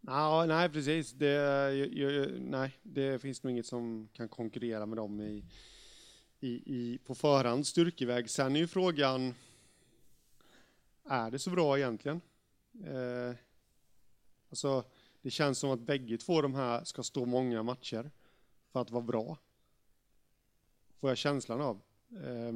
[0.01, 1.13] Ja, nej, precis.
[1.13, 5.45] Det, ju, ju, nej, det finns nog inget som kan konkurrera med dem i,
[6.41, 8.31] i, i, på förhand styrkeväg.
[8.31, 9.35] Sen är ju frågan,
[11.05, 12.21] är det så bra egentligen?
[12.85, 13.35] Eh,
[14.51, 14.85] alltså,
[15.23, 18.11] det känns som att bägge två de här ska stå många matcher
[18.73, 19.39] för att vara bra.
[21.01, 21.81] Får jag känslan av.
[22.11, 22.53] Eh,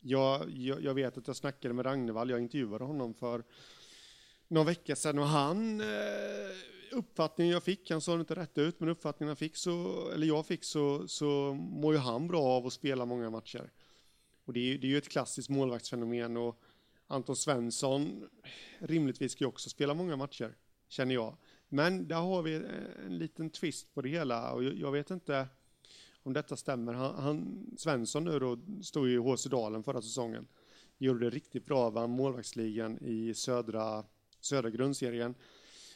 [0.00, 3.44] jag, jag, jag vet att jag snackade med Ragnevall, jag intervjuade honom för
[4.48, 5.86] någon vecka sedan och han eh,
[6.92, 10.26] uppfattningen jag fick, han sa det inte rätt ut, men uppfattningen jag fick så, eller
[10.26, 13.70] jag fick så, så mår ju han bra av att spela många matcher.
[14.44, 16.60] Och det är, ju- det är ju ett klassiskt målvaktsfenomen och
[17.06, 18.28] Anton Svensson
[18.78, 20.56] rimligtvis ska ju också spela många matcher,
[20.88, 21.36] känner jag.
[21.68, 22.62] Men där har vi eh,
[23.06, 25.48] en liten twist på det hela och jag, jag vet inte
[26.22, 26.92] om detta stämmer.
[26.92, 30.46] Han, han, Svensson nu då stod ju i HC Dalen förra säsongen.
[30.98, 34.04] Gjorde det riktigt bra, vann målvaktsligan i södra
[34.46, 35.34] södra grundserien.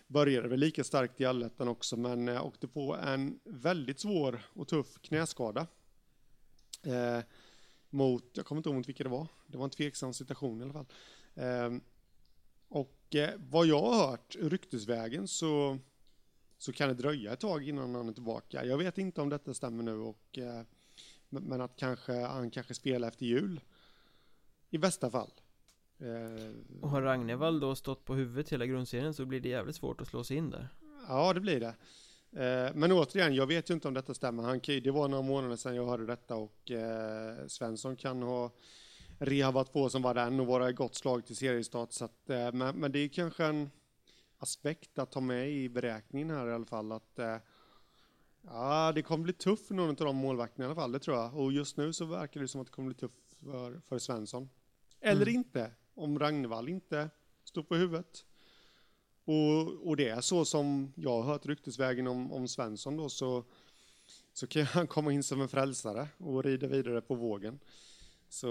[0.07, 4.69] Började väl lika starkt i allettan också, men eh, åkte på en väldigt svår och
[4.69, 5.67] tuff knäskada.
[6.83, 7.21] Eh,
[7.91, 10.65] mot, jag kommer inte ihåg mot vilka det var, det var en tveksam situation i
[10.65, 10.87] alla fall.
[11.35, 11.81] Eh,
[12.69, 15.79] och eh, vad jag har hört ryktesvägen så,
[16.59, 18.65] så kan det dröja ett tag innan han är tillbaka.
[18.65, 20.63] Jag vet inte om detta stämmer nu, och, eh,
[21.29, 23.61] men, men att kanske, han kanske spelar efter jul.
[24.71, 25.31] I bästa fall.
[26.01, 26.51] Eh,
[26.83, 30.09] Och har Ragnevall då stått på huvudet hela grundserien så blir det jävligt svårt att
[30.09, 30.69] slå sig in där
[31.09, 31.75] Ja, det blir det.
[32.45, 34.43] Eh, Men återigen, jag vet ju inte om detta stämmer.
[34.43, 38.51] Han, det var några månader sedan jag hörde detta och eh, Svensson kan ha
[39.19, 41.93] rehabat på som var den och vara i gott slag till seriestart.
[41.93, 43.71] Så att, men, men det är kanske en
[44.39, 46.93] aspekt att ta med i beräkningen här i alla fall.
[46.93, 47.19] Att,
[48.43, 51.17] ja, det kommer bli tufft för någon av de målvakterna i alla fall, det tror
[51.17, 51.37] jag.
[51.37, 54.49] Och just nu så verkar det som att det kommer bli tufft för, för Svensson.
[55.01, 55.35] Eller Mm.
[55.35, 57.11] inte, om Ragnvall inte
[57.45, 58.25] står på huvudet.
[59.25, 63.45] Och, och det är så som jag har hört ryktesvägen om, om Svensson då så,
[64.33, 67.61] så kan han komma in som en frälsare och rida vidare på vågen.
[68.29, 68.49] Så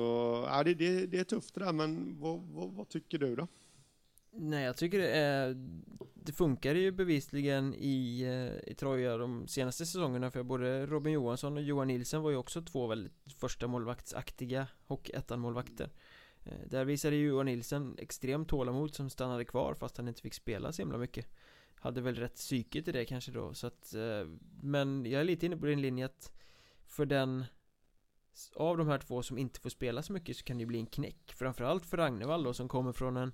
[0.47, 3.47] ja, det, det, det är tufft det där, men vad, vad, vad tycker du då?
[4.31, 5.55] Nej jag tycker det är
[6.13, 11.57] Det funkar ju bevisligen i, eh, i Troja de senaste säsongerna för både Robin Johansson
[11.57, 15.89] och Johan Nilsen var ju också två väldigt första målvaktsaktiga Hockeyettan målvakter
[16.49, 20.33] Eh, där visade ju Johan Nilsen extremt tålamod som stannade kvar fast han inte fick
[20.33, 21.27] spela så himla mycket.
[21.75, 24.27] Hade väl rätt psyket i det kanske då så att eh,
[24.61, 26.31] Men jag är lite inne på din linje att
[26.85, 27.45] För den
[28.55, 30.79] Av de här två som inte får spela så mycket så kan det ju bli
[30.79, 31.33] en knäck.
[31.35, 33.33] Framförallt för Ragnevall då som kommer från en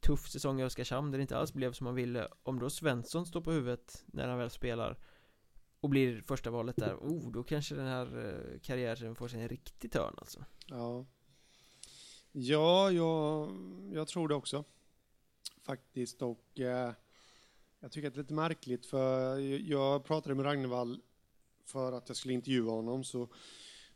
[0.00, 2.28] tuff säsong i Oskarshamn där det inte alls blev som man ville.
[2.42, 4.98] Om då Svensson står på huvudet när han väl spelar
[5.80, 9.48] Och blir första valet där, oh då kanske den här eh, karriären får sig en
[9.48, 10.44] riktig törn alltså.
[10.66, 11.06] Ja,
[12.32, 13.50] ja jag,
[13.92, 14.64] jag tror det också.
[15.62, 16.22] Faktiskt.
[16.22, 16.92] Och eh,
[17.80, 19.38] jag tycker att det är lite märkligt för
[19.70, 21.00] jag pratade med Ragnevall
[21.64, 23.28] för att jag skulle intervjua honom så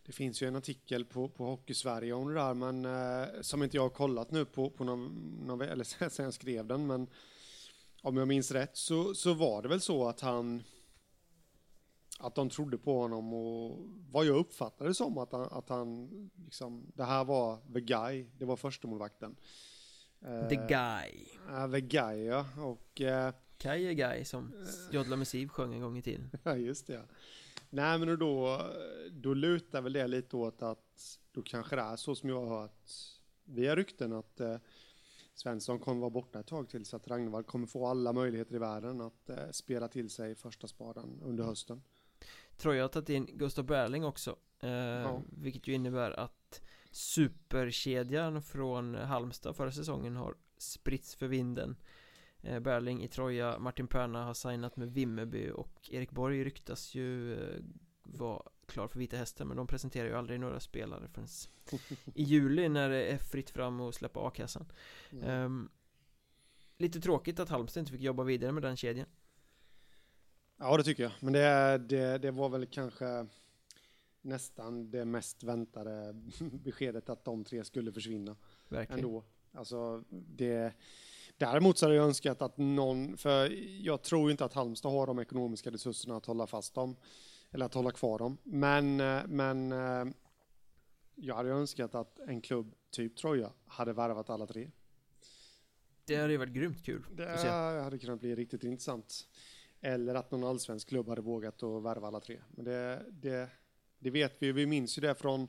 [0.06, 3.76] det finns ju en artikel på, på Hockey-Sverige om det där men eh, som inte
[3.76, 5.12] jag har kollat nu på, på någon,
[5.46, 7.08] någon, eller sen jag skrev den men
[8.02, 10.62] om jag minns rätt så, så var det väl så att han
[12.18, 13.78] att de trodde på honom och
[14.10, 16.08] vad jag uppfattade som att han, att han
[16.44, 19.36] liksom, det här var the guy, det var första målvakten.
[20.48, 24.52] The Guy Uh, the guy ja, och eh, Kai är Guy som
[24.90, 27.02] Jodla med Siv sjöng en gång i tiden Ja, just det.
[27.70, 28.60] Nej, men då,
[29.10, 32.60] då lutar väl det lite åt att då kanske det är så som jag har
[32.60, 32.90] hört
[33.44, 34.56] via rykten att eh,
[35.34, 38.58] Svensson kommer vara borta ett tag till så att Ragnvald kommer få alla möjligheter i
[38.58, 41.82] världen att eh, spela till sig första spaden under hösten.
[42.56, 45.22] Troja har tagit in Gustav Berling också eh, ja.
[45.28, 51.76] Vilket ju innebär att Superkedjan från Halmstad förra säsongen har spritts för vinden
[52.42, 57.34] eh, Berling i Troja, Martin Perna har signat med Vimmerby och Erik Borg ryktas ju
[57.34, 57.62] eh,
[58.02, 61.28] vara klar för Vita Hästen men de presenterar ju aldrig några spelare förrän
[62.14, 64.66] i juli när det är fritt fram att släppa a-kassan
[65.12, 65.44] mm.
[65.44, 65.70] um,
[66.78, 69.06] Lite tråkigt att Halmstad inte fick jobba vidare med den kedjan
[70.56, 73.26] Ja det tycker jag, men det, det, det var väl kanske
[74.22, 76.14] nästan det mest väntade
[76.64, 78.36] beskedet att de tre skulle försvinna.
[78.68, 79.04] Verkligen.
[79.04, 79.24] Ändå.
[79.52, 80.72] Alltså, det,
[81.36, 83.50] däremot så hade jag önskat att någon, för
[83.82, 86.96] jag tror inte att Halmstad har de ekonomiska resurserna att hålla fast dem,
[87.50, 88.38] eller att hålla kvar dem.
[88.42, 88.96] Men,
[89.26, 89.72] men
[91.14, 94.70] jag hade önskat att en klubb, typ Troja, hade värvat alla tre.
[96.04, 97.04] Det hade ju varit grymt kul.
[97.12, 99.28] Det hade kunnat bli riktigt intressant.
[99.84, 102.40] Eller att någon allsvensk klubb hade vågat att värva alla tre.
[102.48, 103.48] Men det, det,
[103.98, 105.48] det vet vi, vi minns ju det från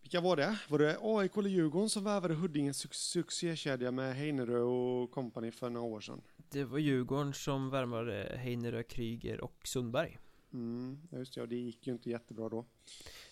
[0.00, 0.58] vilka var det?
[0.68, 5.86] Var det AIK eller Djurgården som värvade Huddinges succékedja med Heinerö och kompani för några
[5.86, 6.22] år sedan?
[6.36, 10.18] Det var Djurgården som värvade Heinerö, Kryger och Sundberg.
[10.52, 12.64] Mm, just det, och det gick ju inte jättebra då.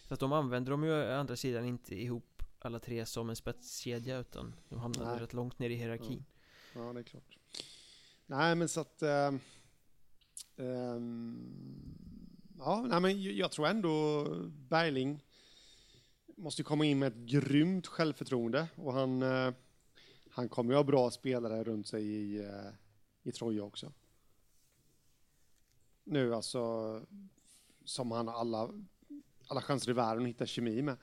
[0.08, 4.18] Fast de använder de ju å andra sidan inte ihop alla tre som en spetskedja
[4.18, 5.20] utan de hamnade Nej.
[5.20, 6.24] rätt långt ner i hierarkin.
[6.74, 6.86] Ja.
[6.86, 7.38] ja, det är klart.
[8.26, 9.02] Nej, men så att...
[9.02, 9.40] Ähm,
[12.58, 14.26] ja, nej, men jag tror ändå
[14.68, 15.24] Berling
[16.36, 19.52] måste komma in med ett grymt självförtroende och han, äh,
[20.30, 22.70] han kommer ju ha bra spelare runt sig i, äh,
[23.22, 23.92] i Troja också.
[26.04, 27.02] Nu alltså,
[27.84, 28.70] som han har alla,
[29.48, 30.96] alla chanser i världen att hitta kemi med.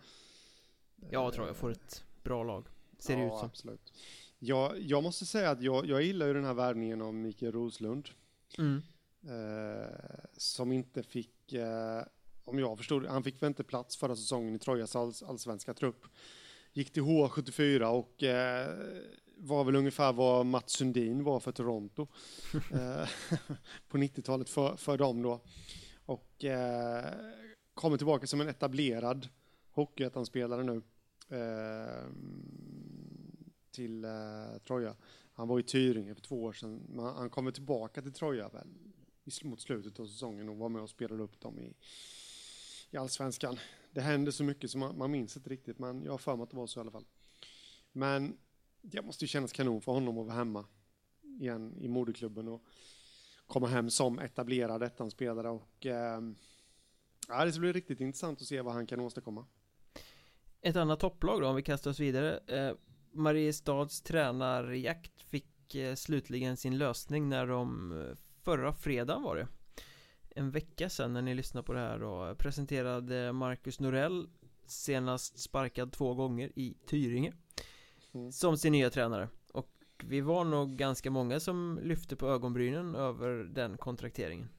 [1.10, 2.68] Jag tror jag får ett bra lag,
[2.98, 3.46] ser det ja, ut som.
[3.46, 3.94] absolut.
[4.40, 8.10] Jag, jag måste säga att jag, jag gillar ju den här värvningen av Mikael Roslund.
[8.58, 8.82] Mm.
[9.28, 9.96] Eh,
[10.38, 12.04] som inte fick, eh,
[12.44, 16.06] om jag förstod han fick väl inte plats förra säsongen i Trojas alls, allsvenska trupp.
[16.74, 18.70] Gick till H74 och eh,
[19.38, 22.08] var väl ungefär vad Mats Sundin var för Toronto
[23.88, 25.42] på 90-talet för, för dem då.
[26.06, 26.46] Och
[27.74, 29.28] kommer tillbaka som en etablerad
[29.72, 30.82] Hockeyettan-spelare nu
[33.72, 34.06] till
[34.68, 34.96] Troja.
[35.34, 38.68] Han var i Tyringe för två år sedan, men han kommer tillbaka till Troja väl
[39.44, 41.74] mot slutet av säsongen och var med och spelade upp dem i,
[42.92, 43.60] i allsvenskan.
[43.92, 46.44] Det hände så mycket så man, man minns inte riktigt, men jag har för mig
[46.44, 47.06] att det var så i alla fall.
[47.92, 48.38] Men
[48.82, 50.66] det måste ju kännas kanon för honom att vara hemma
[51.22, 52.64] igen i moderklubben och
[53.48, 56.22] komma hem som etablerad ettanspelare och eh,
[57.28, 59.46] ja, det ska bli riktigt intressant att se vad han kan åstadkomma.
[60.62, 62.40] Ett annat topplag då, om vi kastar oss vidare.
[62.48, 62.76] Eh,
[63.12, 69.48] Mariestads tränarjakt fick eh, slutligen sin lösning när de eh, förra fredagen var det
[70.30, 74.30] En vecka sedan när ni lyssnade på det här då presenterade Marcus Norell
[74.66, 77.34] Senast sparkad två gånger i Tyringe
[78.12, 78.32] mm.
[78.32, 79.70] Som sin nya tränare Och
[80.04, 84.50] vi var nog ganska många som lyfte på ögonbrynen över den kontrakteringen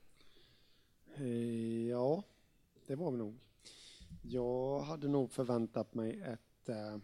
[1.17, 2.23] eh, Ja,
[2.87, 3.39] det var vi nog
[4.23, 6.97] Jag hade nog förväntat mig ett eh,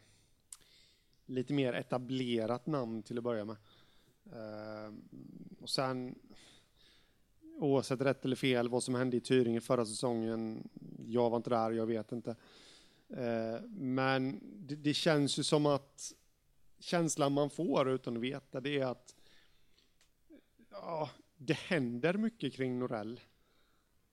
[1.29, 3.57] lite mer etablerat namn till att börja med.
[4.27, 4.95] Uh,
[5.61, 6.15] och sen
[7.59, 10.69] oavsett rätt eller fel, vad som hände i Tyringe förra säsongen.
[11.07, 12.37] Jag var inte där, jag vet inte.
[13.09, 16.13] Eh, men det, det, känns ju som att
[16.81, 19.15] känslan man får utan att veta det är att
[20.71, 23.21] ja, det händer mycket kring Norell.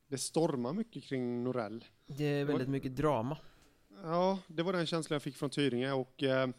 [0.07, 1.85] Det stormar mycket kring Norell.
[2.05, 3.37] Det är väldigt mycket drama.
[4.03, 6.49] Ja, det var den känslan jag fick från Tyringe och eh,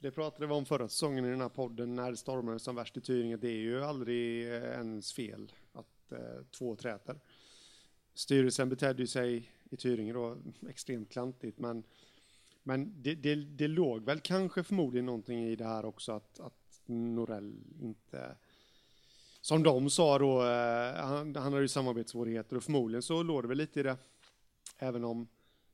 [0.00, 2.96] det pratade vi om förra säsongen i den här podden när det stormade som värst
[2.96, 3.36] i Tyringe.
[3.36, 7.20] Det är ju aldrig eh, ens fel att eh, två träter.
[8.14, 10.36] Styrelsen betedde sig i Tyringe då
[10.68, 11.82] extremt klantigt, men,
[12.62, 16.82] men det, det, det låg väl kanske förmodligen någonting i det här också att, att
[16.86, 18.36] Norell inte
[19.40, 23.48] som de sa då, eh, han, han hade ju samarbetssvårigheter och förmodligen så låg det
[23.48, 23.96] väl lite i det.
[24.78, 25.28] Även om,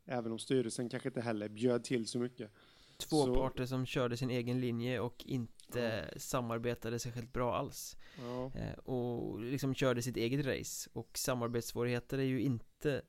[0.04, 2.50] även om styrelsen kanske inte heller bjöd till så mycket.
[2.98, 3.34] Två så...
[3.34, 6.20] parter som körde sin egen linje och inte ja.
[6.20, 7.96] samarbetade särskilt bra alls.
[8.18, 8.52] Ja.
[8.54, 10.90] eh, Och liksom körde sitt eget race.
[10.92, 13.02] Och samarbetssvårigheter är ju inte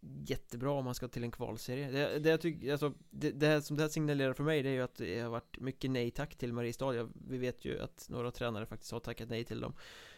[0.00, 1.90] Jättebra om man ska till en kvalserie.
[1.90, 4.68] Det, det jag tycker, alltså det, det, här, som det här signalerar för mig det
[4.68, 7.08] är ju att det har varit mycket nej tack till Mariestad.
[7.28, 9.74] Vi vet ju att några tränare faktiskt har tackat nej till dem.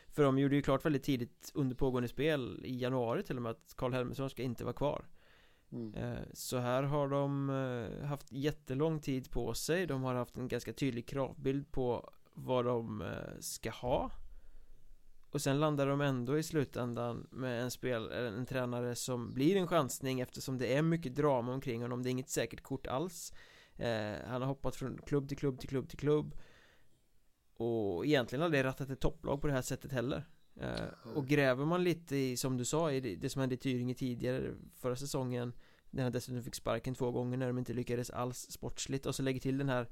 [0.08, 3.50] För de gjorde ju klart väldigt tidigt under pågående spel i januari till och med
[3.50, 5.04] att Karl Helmersson ska inte vara kvar
[5.72, 5.94] mm.
[5.94, 9.86] Eh, så här har de eh, haft jättelång tid på sig.
[9.86, 14.10] De har haft en ganska tydlig kravbild på vad de eh, ska ha.
[15.30, 19.66] Och sen landar de ändå i slutändan med en spel, en tränare som blir en
[19.66, 22.02] chansning eftersom det är mycket drama omkring honom.
[22.02, 23.32] Det är inget säkert kort alls.
[24.26, 26.34] Han har hoppat från klubb till klubb till klubb till klubb.
[27.56, 30.26] Och egentligen aldrig rattat ett topplag på det här sättet heller
[30.60, 33.58] eh, Och gräver man lite i, som du sa, i det, det som hände i
[33.58, 35.52] Tyringe tidigare förra säsongen
[35.90, 39.22] När han dessutom fick sparken två gånger när de inte lyckades alls sportsligt och så
[39.22, 39.88] lägger till den här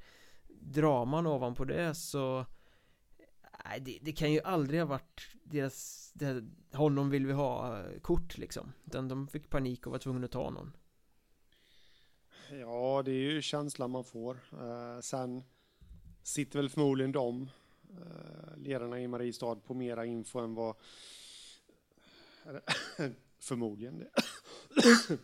[0.48, 2.46] draman ovanpå det så
[3.64, 8.00] Nej, det, det, kan ju aldrig ha varit deras, det, honom vill vi ha eh,
[8.00, 8.72] kort liksom.
[8.86, 10.76] Utan de fick panik och var tvungna att ta någon.
[12.50, 14.34] Ja, det är ju känslan man får.
[14.52, 15.44] Uh, Sen
[16.22, 17.50] sitter väl förmodligen de
[18.56, 20.76] ledarna i Mariestad på mera info än vad
[23.38, 24.10] Förmodligen det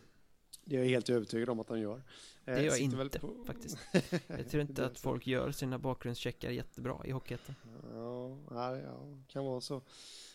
[0.67, 2.03] Det är jag helt övertygad om att han gör
[2.45, 3.43] Det gör jag inte på...
[3.45, 3.77] faktiskt
[4.27, 7.55] Jag tror inte att folk gör sina bakgrundscheckar jättebra i Hockeyettan
[7.93, 9.81] Ja, ja, kan vara så.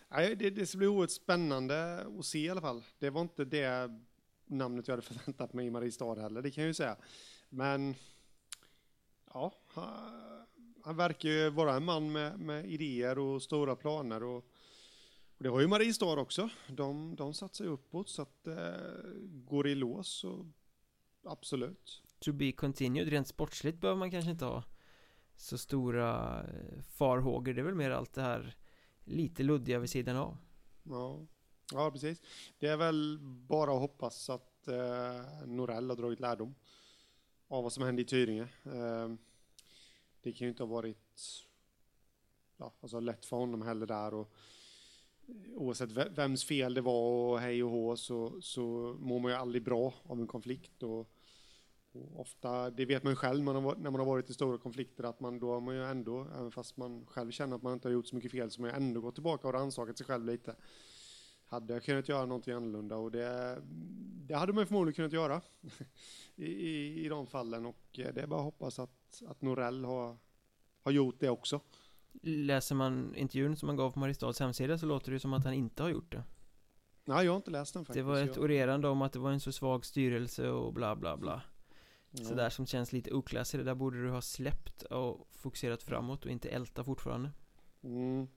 [0.08, 2.82] Nej, det, det ska bli oerhört spännande att se i alla fall.
[2.98, 4.00] Det var inte det
[4.46, 6.96] namnet jag hade förväntat mig i Mariestad heller, det kan jag ju säga.
[7.48, 7.94] Men
[9.32, 9.54] ja,
[10.84, 14.22] han verkar ju vara en man med, med idéer och stora planer.
[14.22, 16.48] Och, och det har ju Mariestad också.
[16.68, 20.08] De, de satsar ju uppåt så att det eh, går i lås.
[20.08, 20.46] Så
[21.24, 22.02] absolut.
[22.18, 24.64] To be continued, rent sportsligt behöver man kanske inte ha
[25.36, 28.56] så stora eh, farhågor Det är väl mer allt det här
[29.04, 30.36] lite luddiga vid sidan av
[30.82, 31.26] Ja,
[31.72, 32.22] ja precis
[32.58, 36.54] Det är väl bara att hoppas att eh, Norell har dragit lärdom
[37.48, 39.14] av vad som hände i Tyringe eh,
[40.22, 41.20] det kan ju inte ha varit
[42.56, 44.32] ja, alltså lätt för honom heller där och
[45.54, 48.60] oavsett vems fel det var och hej och hå så, så
[49.00, 51.10] mår man ju aldrig bra av en konflikt och
[51.92, 54.58] och ofta, det vet man ju själv man har, när man har varit i stora
[54.58, 57.72] konflikter, att man då har man ju ändå, även fast man själv känner att man
[57.72, 59.98] inte har gjort så mycket fel, så har man ju ändå gått tillbaka och rannsakat
[59.98, 60.56] sig själv lite.
[61.46, 63.62] Hade jag kunnat göra någonting annorlunda och det,
[64.26, 65.40] det hade man ju förmodligen kunnat göra
[66.36, 70.18] i, i, i de fallen och det är bara att hoppas att, att Norell har,
[70.82, 71.60] har gjort det också.
[72.22, 75.54] Läser man intervjun som han gav på Mariestads hemsida så låter det som att han
[75.54, 76.24] inte har gjort det.
[77.04, 77.96] Nej, jag har inte läst den faktiskt.
[77.96, 81.16] Det var ett orerande om att det var en så svag styrelse och bla bla
[81.16, 81.42] bla.
[82.12, 82.24] Mm.
[82.26, 86.30] Sådär som känns lite oklassigt, det där borde du ha släppt och fokuserat framåt och
[86.30, 87.30] inte älta fortfarande
[87.82, 88.28] mm.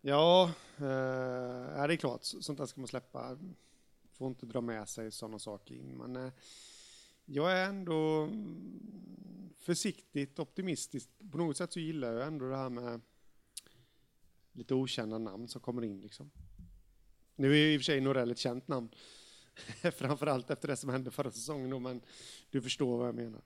[0.00, 3.38] Ja, eh, det är klart, sånt där ska man släppa
[4.18, 6.32] Får inte dra med sig sådana saker in, men eh,
[7.30, 8.30] jag är ändå
[9.58, 11.08] försiktigt optimistisk.
[11.30, 13.00] På något sätt så gillar jag ändå det här med
[14.52, 16.30] lite okända namn som kommer in liksom.
[17.36, 18.88] Nu är ju i och för sig Norell ett känt namn.
[19.96, 22.00] Framförallt efter det som hände förra säsongen då, men
[22.50, 23.42] du förstår vad jag menar.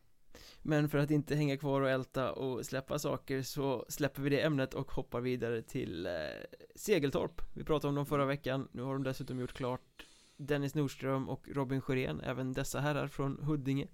[0.62, 4.40] Men för att inte hänga kvar och älta och släppa saker så släpper vi det
[4.40, 6.12] ämnet och hoppar vidare till eh,
[6.74, 7.42] Segeltorp.
[7.54, 10.06] Vi pratade om dem förra veckan, nu har de dessutom gjort klart
[10.36, 13.88] Dennis Nordström och Robin Sjörén, även dessa herrar från Huddinge.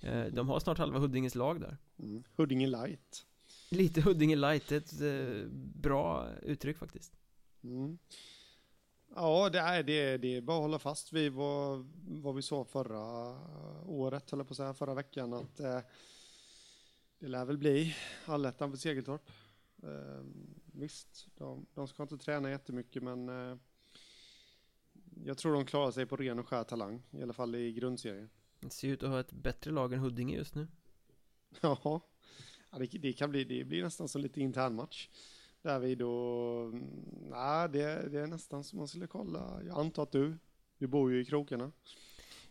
[0.00, 1.76] Eh, de har snart halva Huddinges lag där.
[1.98, 2.24] Mm.
[2.36, 3.26] Huddinge light.
[3.70, 7.12] Lite Huddinge light, ett eh, bra uttryck faktiskt.
[7.62, 7.98] Mm.
[9.14, 12.64] Ja, det är, det, det är bara att hålla fast vid vad, vad vi sa
[12.64, 13.00] förra
[13.86, 15.80] året, höll på att säga, förra veckan, att eh,
[17.18, 19.30] det lär väl bli allettan för Segeltorp.
[19.82, 20.24] Eh,
[20.72, 23.56] visst, de, de, ska inte träna jättemycket, men eh,
[25.24, 28.30] jag tror de klarar sig på ren och skär talang, i alla fall i grundserien.
[28.60, 30.68] Det ser ut att ha ett bättre lag än Huddinge just nu.
[32.72, 35.08] Ja, det, det kan bli, det blir nästan som lite intern match
[35.62, 36.74] därvid och
[37.30, 39.60] nej, det, det är nästan som man skulle kolla.
[39.66, 40.38] Jag antar att du,
[40.78, 41.72] du bor ju i krokarna.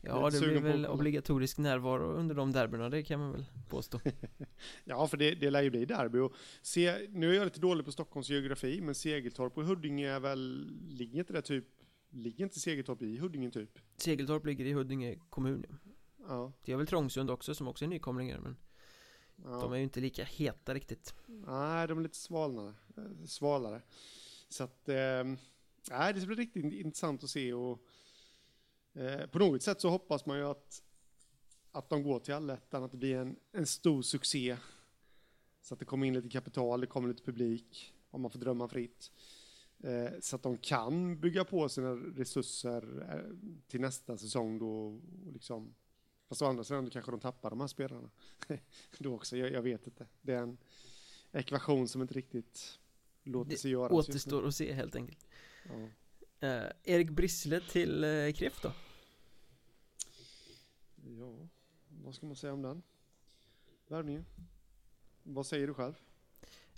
[0.01, 3.99] Ja, det blir väl obligatorisk närvaro under de derbyna, det kan man väl påstå.
[4.83, 6.19] ja, för det, det lär ju bli derby.
[6.19, 10.19] Och se, nu är jag lite dålig på Stockholms geografi, men Segeltorp och Huddinge är
[10.19, 11.65] väl, ligger inte det typ,
[12.09, 13.79] ligger inte Segeltorp i Huddinge typ?
[13.97, 15.65] Segeltorp ligger i Huddinge kommun.
[16.27, 16.53] Ja.
[16.65, 18.57] Det är väl Trångsund också som också är nykomlingar, men
[19.43, 19.49] Ja.
[19.49, 21.13] De är ju inte lika heta riktigt.
[21.27, 23.81] Nej, de är lite svalnare, eh, svalare.
[24.49, 25.23] Så att, eh,
[25.89, 27.79] nej, det ska bli riktigt intressant att se och
[28.93, 30.83] eh, på något sätt så hoppas man ju att,
[31.71, 34.57] att de går till allettan, att det blir en, en stor succé.
[35.61, 38.67] Så att det kommer in lite kapital, det kommer lite publik, om man får drömma
[38.67, 39.11] fritt.
[39.83, 44.99] Eh, så att de kan bygga på sina resurser eh, till nästa säsong då
[45.33, 45.75] liksom
[46.29, 48.09] Fast å andra sidan kanske de tappar de här spelarna.
[48.99, 50.07] Då också, jag, jag, vet inte.
[50.21, 50.57] Det är en
[51.31, 52.79] ekvation som inte riktigt
[53.23, 53.77] låter Det sig nu.
[53.77, 55.27] Återstår att se helt enkelt
[55.63, 55.89] Ja.
[56.47, 58.71] eh, Erik Brissle till eh, Kref då?
[60.95, 61.47] ja,
[61.89, 62.81] vad ska man säga om den?
[63.87, 64.25] Värvningen?
[65.23, 65.93] Vad säger du själv?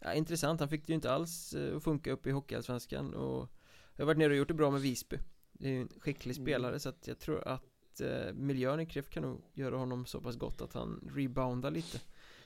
[0.04, 3.50] Ja, intressant, han fick det ju inte alls eh, att funka upp i Hockeyallsvenskan och
[3.96, 5.18] Jag har varit nere och gjort det bra med Visby
[5.52, 6.46] Det är ju en skicklig Mm.
[6.46, 10.22] spelare så att jag tror att eh, miljön i Kref kan nog göra honom så
[10.22, 12.00] pass gott att han reboundar lite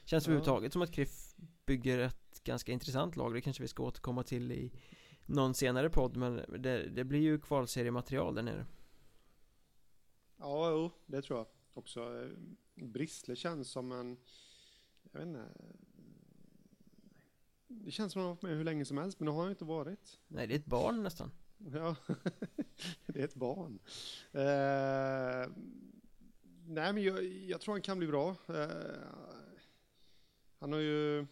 [0.03, 0.31] Känns Ja.
[0.31, 1.35] överhuvudtaget som att Kref
[1.65, 4.71] bygger ett ganska intressant lag, det kanske vi ska återkomma till i
[5.25, 8.65] någon senare podd men det, det blir ju kvalseriematerial där nere
[10.37, 11.99] Ja, jo, det tror jag också.
[12.23, 12.29] Eh,
[12.85, 14.17] Brissle känns som en,
[15.11, 15.45] jag vet inte.
[17.67, 19.39] Det känns som att han har varit med hur länge som helst, men det har
[19.39, 20.19] han ju inte varit.
[20.27, 21.95] Nej, det är ett barn nästan Ja,
[23.05, 23.79] det är ett barn.
[24.31, 25.51] Eh,
[26.65, 28.35] nej, men jag, jag tror han kan bli bra.
[28.47, 29.07] Eh,
[30.59, 31.25] han har ju,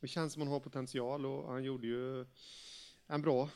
[0.00, 2.26] det känns som han har potential och han gjorde ju
[3.06, 3.50] en bra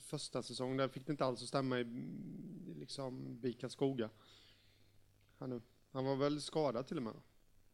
[0.00, 0.76] första säsong.
[0.76, 1.84] Där fick det inte alls att stämma i
[2.76, 4.10] liksom BIK Karlskoga.
[5.38, 7.14] Han, han var väl skadad till och med?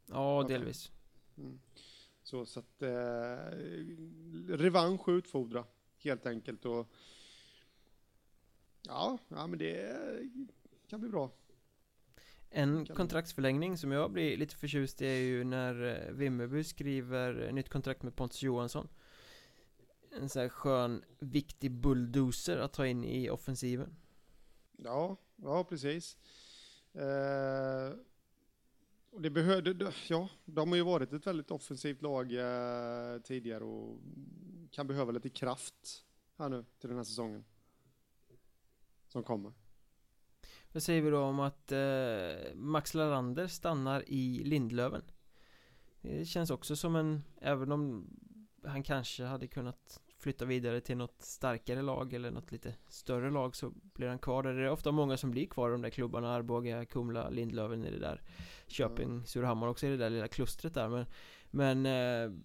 [0.07, 0.91] Ja, delvis
[1.37, 1.61] Mm.
[2.25, 3.57] Så, så att eh,
[4.49, 5.65] revansch utfordra
[5.99, 6.93] helt enkelt och
[8.83, 9.99] ja, ja men det
[10.89, 11.31] kan bli bra.
[12.51, 17.69] En kontraktsförlängning som jag blir lite förtjust i är ju när eh, Vimmerby skriver nytt
[17.69, 18.89] kontrakt med Pontus Johansson
[20.21, 23.97] En sån här skön, viktig bulldozer att ta in i offensiven
[24.77, 26.17] Ja, ja precis.
[26.93, 27.93] Eh,
[29.15, 34.01] och det behövde, ja, de har ju varit ett väldigt offensivt lag eh, tidigare och
[34.71, 36.05] kan behöva lite kraft
[36.39, 37.45] här nu till den här säsongen.
[39.09, 39.53] Som kommer.
[40.73, 45.03] Vad säger vi då om att eh, Max Larander stannar i Lindlöven?
[46.01, 48.07] Det känns också som en, även om
[48.65, 53.57] han kanske hade kunnat flytta vidare till något starkare lag eller något lite större lag
[53.57, 54.53] så blir han kvar där.
[54.55, 57.91] Det är ofta många som blir kvar i de där klubbarna, Arboga, Kumla, Lindlöven i
[57.91, 58.23] det där.
[58.67, 60.89] Köping, Surahammar också i det där lilla klustret där.
[60.89, 61.07] Men
[61.51, 62.39] Men eh,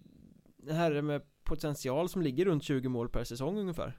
[0.56, 3.98] det här är med potential som ligger runt 20 mål per säsong ungefär.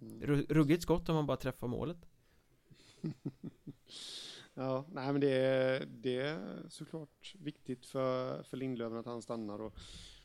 [0.00, 0.22] Mm.
[0.22, 2.08] Ru- Ruggigt skott om man bara träffar målet.
[4.54, 9.58] Ja, nej men det är, det är såklart viktigt för, för Lindlöven att han stannar
[9.60, 9.74] och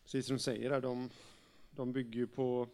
[0.04, 1.10] precis som du säger där, de,
[1.72, 2.68] de bygger ju på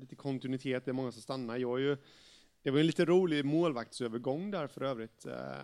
[0.00, 1.56] lite kontinuitet, det är många som stannar.
[1.56, 1.96] Jag är ju,
[2.62, 5.26] det var en lite rolig målvaktsövergång där för övrigt.
[5.26, 5.56] Eh,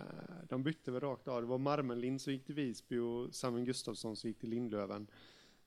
[0.49, 1.41] De bytte väl rakt av.
[1.41, 5.07] Det var Marmenlind som gick till Visby och Samuel Gustafsson som gick till Lindlöven.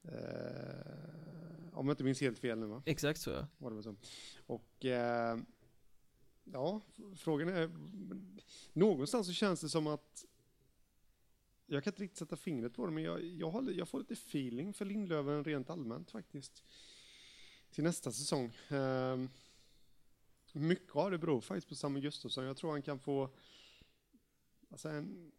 [0.02, 0.12] Eh,
[1.72, 2.82] Om jag inte minns helt fel nu va?
[2.86, 3.96] Exakt så ja var det så.
[4.46, 5.38] Och eh,
[6.44, 6.80] ja,
[7.16, 7.70] frågan är,
[8.72, 10.24] någonstans så känns det som att
[11.66, 14.12] jag kan inte riktigt sätta fingret på det, men jag, jag, har, jag får lite
[14.14, 16.62] feeling för Lindlöven rent allmänt faktiskt.
[17.72, 18.52] Till nästa säsong.
[18.68, 19.16] Eh,
[20.52, 22.44] mycket av det beror faktiskt på Samuel Gustafsson.
[22.44, 23.30] Jag tror han kan få
[24.70, 25.32] alltså en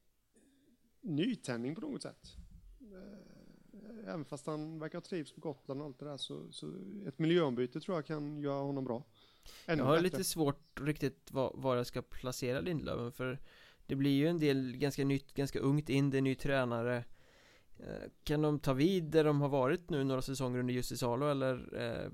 [1.02, 2.36] nytändning på något sätt.
[2.82, 3.34] Eh,
[4.08, 6.74] Även fast han verkar ha trivs på Gotland och allt det där så, så
[7.08, 9.04] ett miljöombyte tror jag kan göra honom bra.
[9.66, 10.04] Ännu Jag har bättre.
[10.04, 13.40] lite svårt riktigt var, var jag ska placera Lindlöven för
[13.86, 17.06] Det blir ju en del ganska nytt, ganska ungt in, det är ny tränare
[17.88, 21.28] Eh, kan de ta vid där de har varit nu några säsonger under Jussi Salo
[21.28, 22.12] eller eh,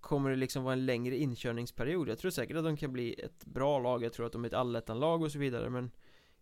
[0.00, 2.08] Kommer det liksom vara en längre inkörningsperiod?
[2.08, 4.48] Jag tror säkert att de kan bli ett bra lag, jag tror att de är
[4.48, 5.90] ett allettan-lag och så vidare men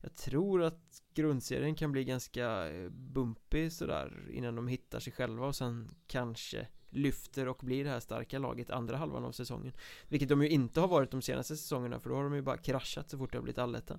[0.00, 5.46] Jag tror att grundserien kan bli ganska eh, bumpig sådär innan de hittar sig själva
[5.46, 9.72] och sen kanske lyfter och blir det här starka laget andra halvan av säsongen.
[10.08, 12.58] Vilket de ju inte har varit de senaste säsongerna för då har de ju bara
[12.58, 13.98] kraschat så fort det har blivit allettan.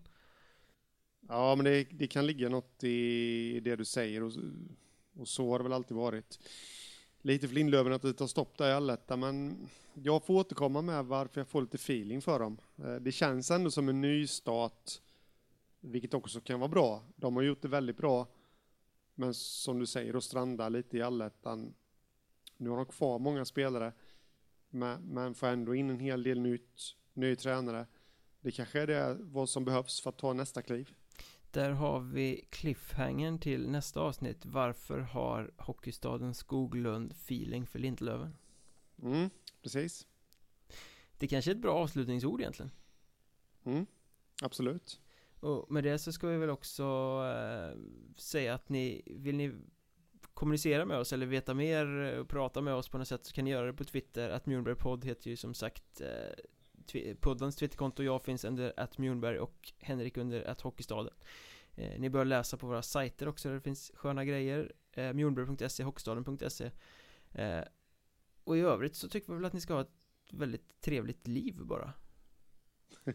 [1.34, 4.32] Ja, men det, det kan ligga något i det du säger och,
[5.18, 6.40] och så har det väl alltid varit.
[7.22, 11.06] Lite för Lindlöven att det tar stopp där i allettan, men jag får återkomma med
[11.06, 12.58] varför jag får lite feeling för dem.
[12.78, 14.92] Eh, det känns ändå som en ny start,
[15.80, 17.04] vilket också kan vara bra.
[17.16, 18.28] De har gjort det väldigt bra,
[19.16, 21.74] men som du säger, att stranda lite i allettan.
[22.58, 23.94] Nu har de kvar många spelare,
[24.70, 27.86] men, men får ändå in en hel del nytt, ny tränare.
[28.42, 30.94] Det kanske är det vad som behövs för att ta nästa kliv.
[31.52, 38.36] Där har vi cliffhangern till nästa avsnitt Varför har Hockeystaden Skoglund feeling för Lindlöven?
[39.02, 39.30] Mm,
[39.62, 40.08] precis.
[41.18, 42.72] Det kanske är ett bra avslutningsord egentligen
[43.64, 43.86] Mm,
[44.42, 45.00] absolut.
[45.40, 46.84] Och med det så ska vi väl också
[47.36, 47.78] eh,
[48.16, 49.54] säga att ni, vill ni
[50.34, 51.86] kommunicera med oss eller veta mer
[52.20, 54.46] och prata med oss på något sätt så kan ni göra det på Twitter, att
[54.46, 56.08] Mjornberg heter ju som sagt eh,
[57.20, 61.14] poddens Twitterkonto, jag finns under att Mjornberg och Henrik under att Hockeystaden.
[61.76, 64.74] Eh, Ni bör läsa på våra sajter också där det finns sköna grejer.
[64.92, 66.72] Eh, Mjornberg.se, Hockeystaden.se
[67.32, 67.64] eh,
[68.44, 69.98] Och i övrigt så tycker vi väl att ni ska ha ett
[70.32, 71.94] väldigt trevligt liv bara.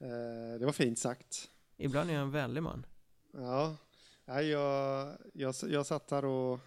[0.00, 1.50] Eh, det var fint sagt.
[1.76, 2.86] Ibland är jag en vänlig man.
[3.32, 3.76] Ja,
[4.28, 6.60] Nej, jag, jag, jag satt här och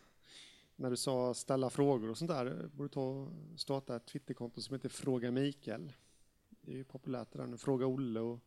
[0.81, 4.75] när du sa ställa frågor och sånt där, borde ta och starta ett Twitterkonto som
[4.75, 5.93] heter Fråga Mikael.
[6.49, 8.39] Det är ju populärt det där nu, Fråga Olle och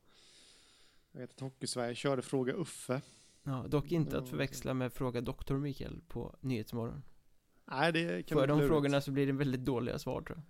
[1.13, 3.01] jag vet att Hockeysverige körde Fråga Uffe.
[3.43, 7.03] Ja, dock inte att förväxla med Fråga Doktor Mikael på Nyhetsmorgon
[7.65, 8.71] Nej, det kan För de lurigt.
[8.71, 10.43] frågorna så blir det väldigt dåliga svar tror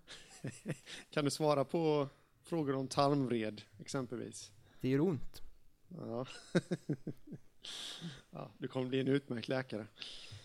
[0.43, 0.75] jag
[1.11, 2.09] Kan du svara på
[2.43, 4.53] frågor om tarmvred exempelvis?
[4.81, 5.43] Det gör ont
[5.89, 6.27] Ja.
[8.31, 9.87] ja, du kommer bli en utmärkt läkare.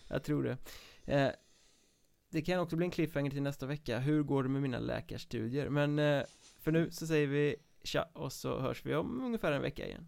[0.08, 0.56] Jag tror det
[1.10, 1.30] eh,
[2.30, 5.68] Det kan också bli en cliffhanger till nästa vecka Hur går det med mina läkarstudier?
[5.68, 6.22] Men eh,
[6.60, 10.06] för nu så säger vi tja och så hörs vi om ungefär en vecka igen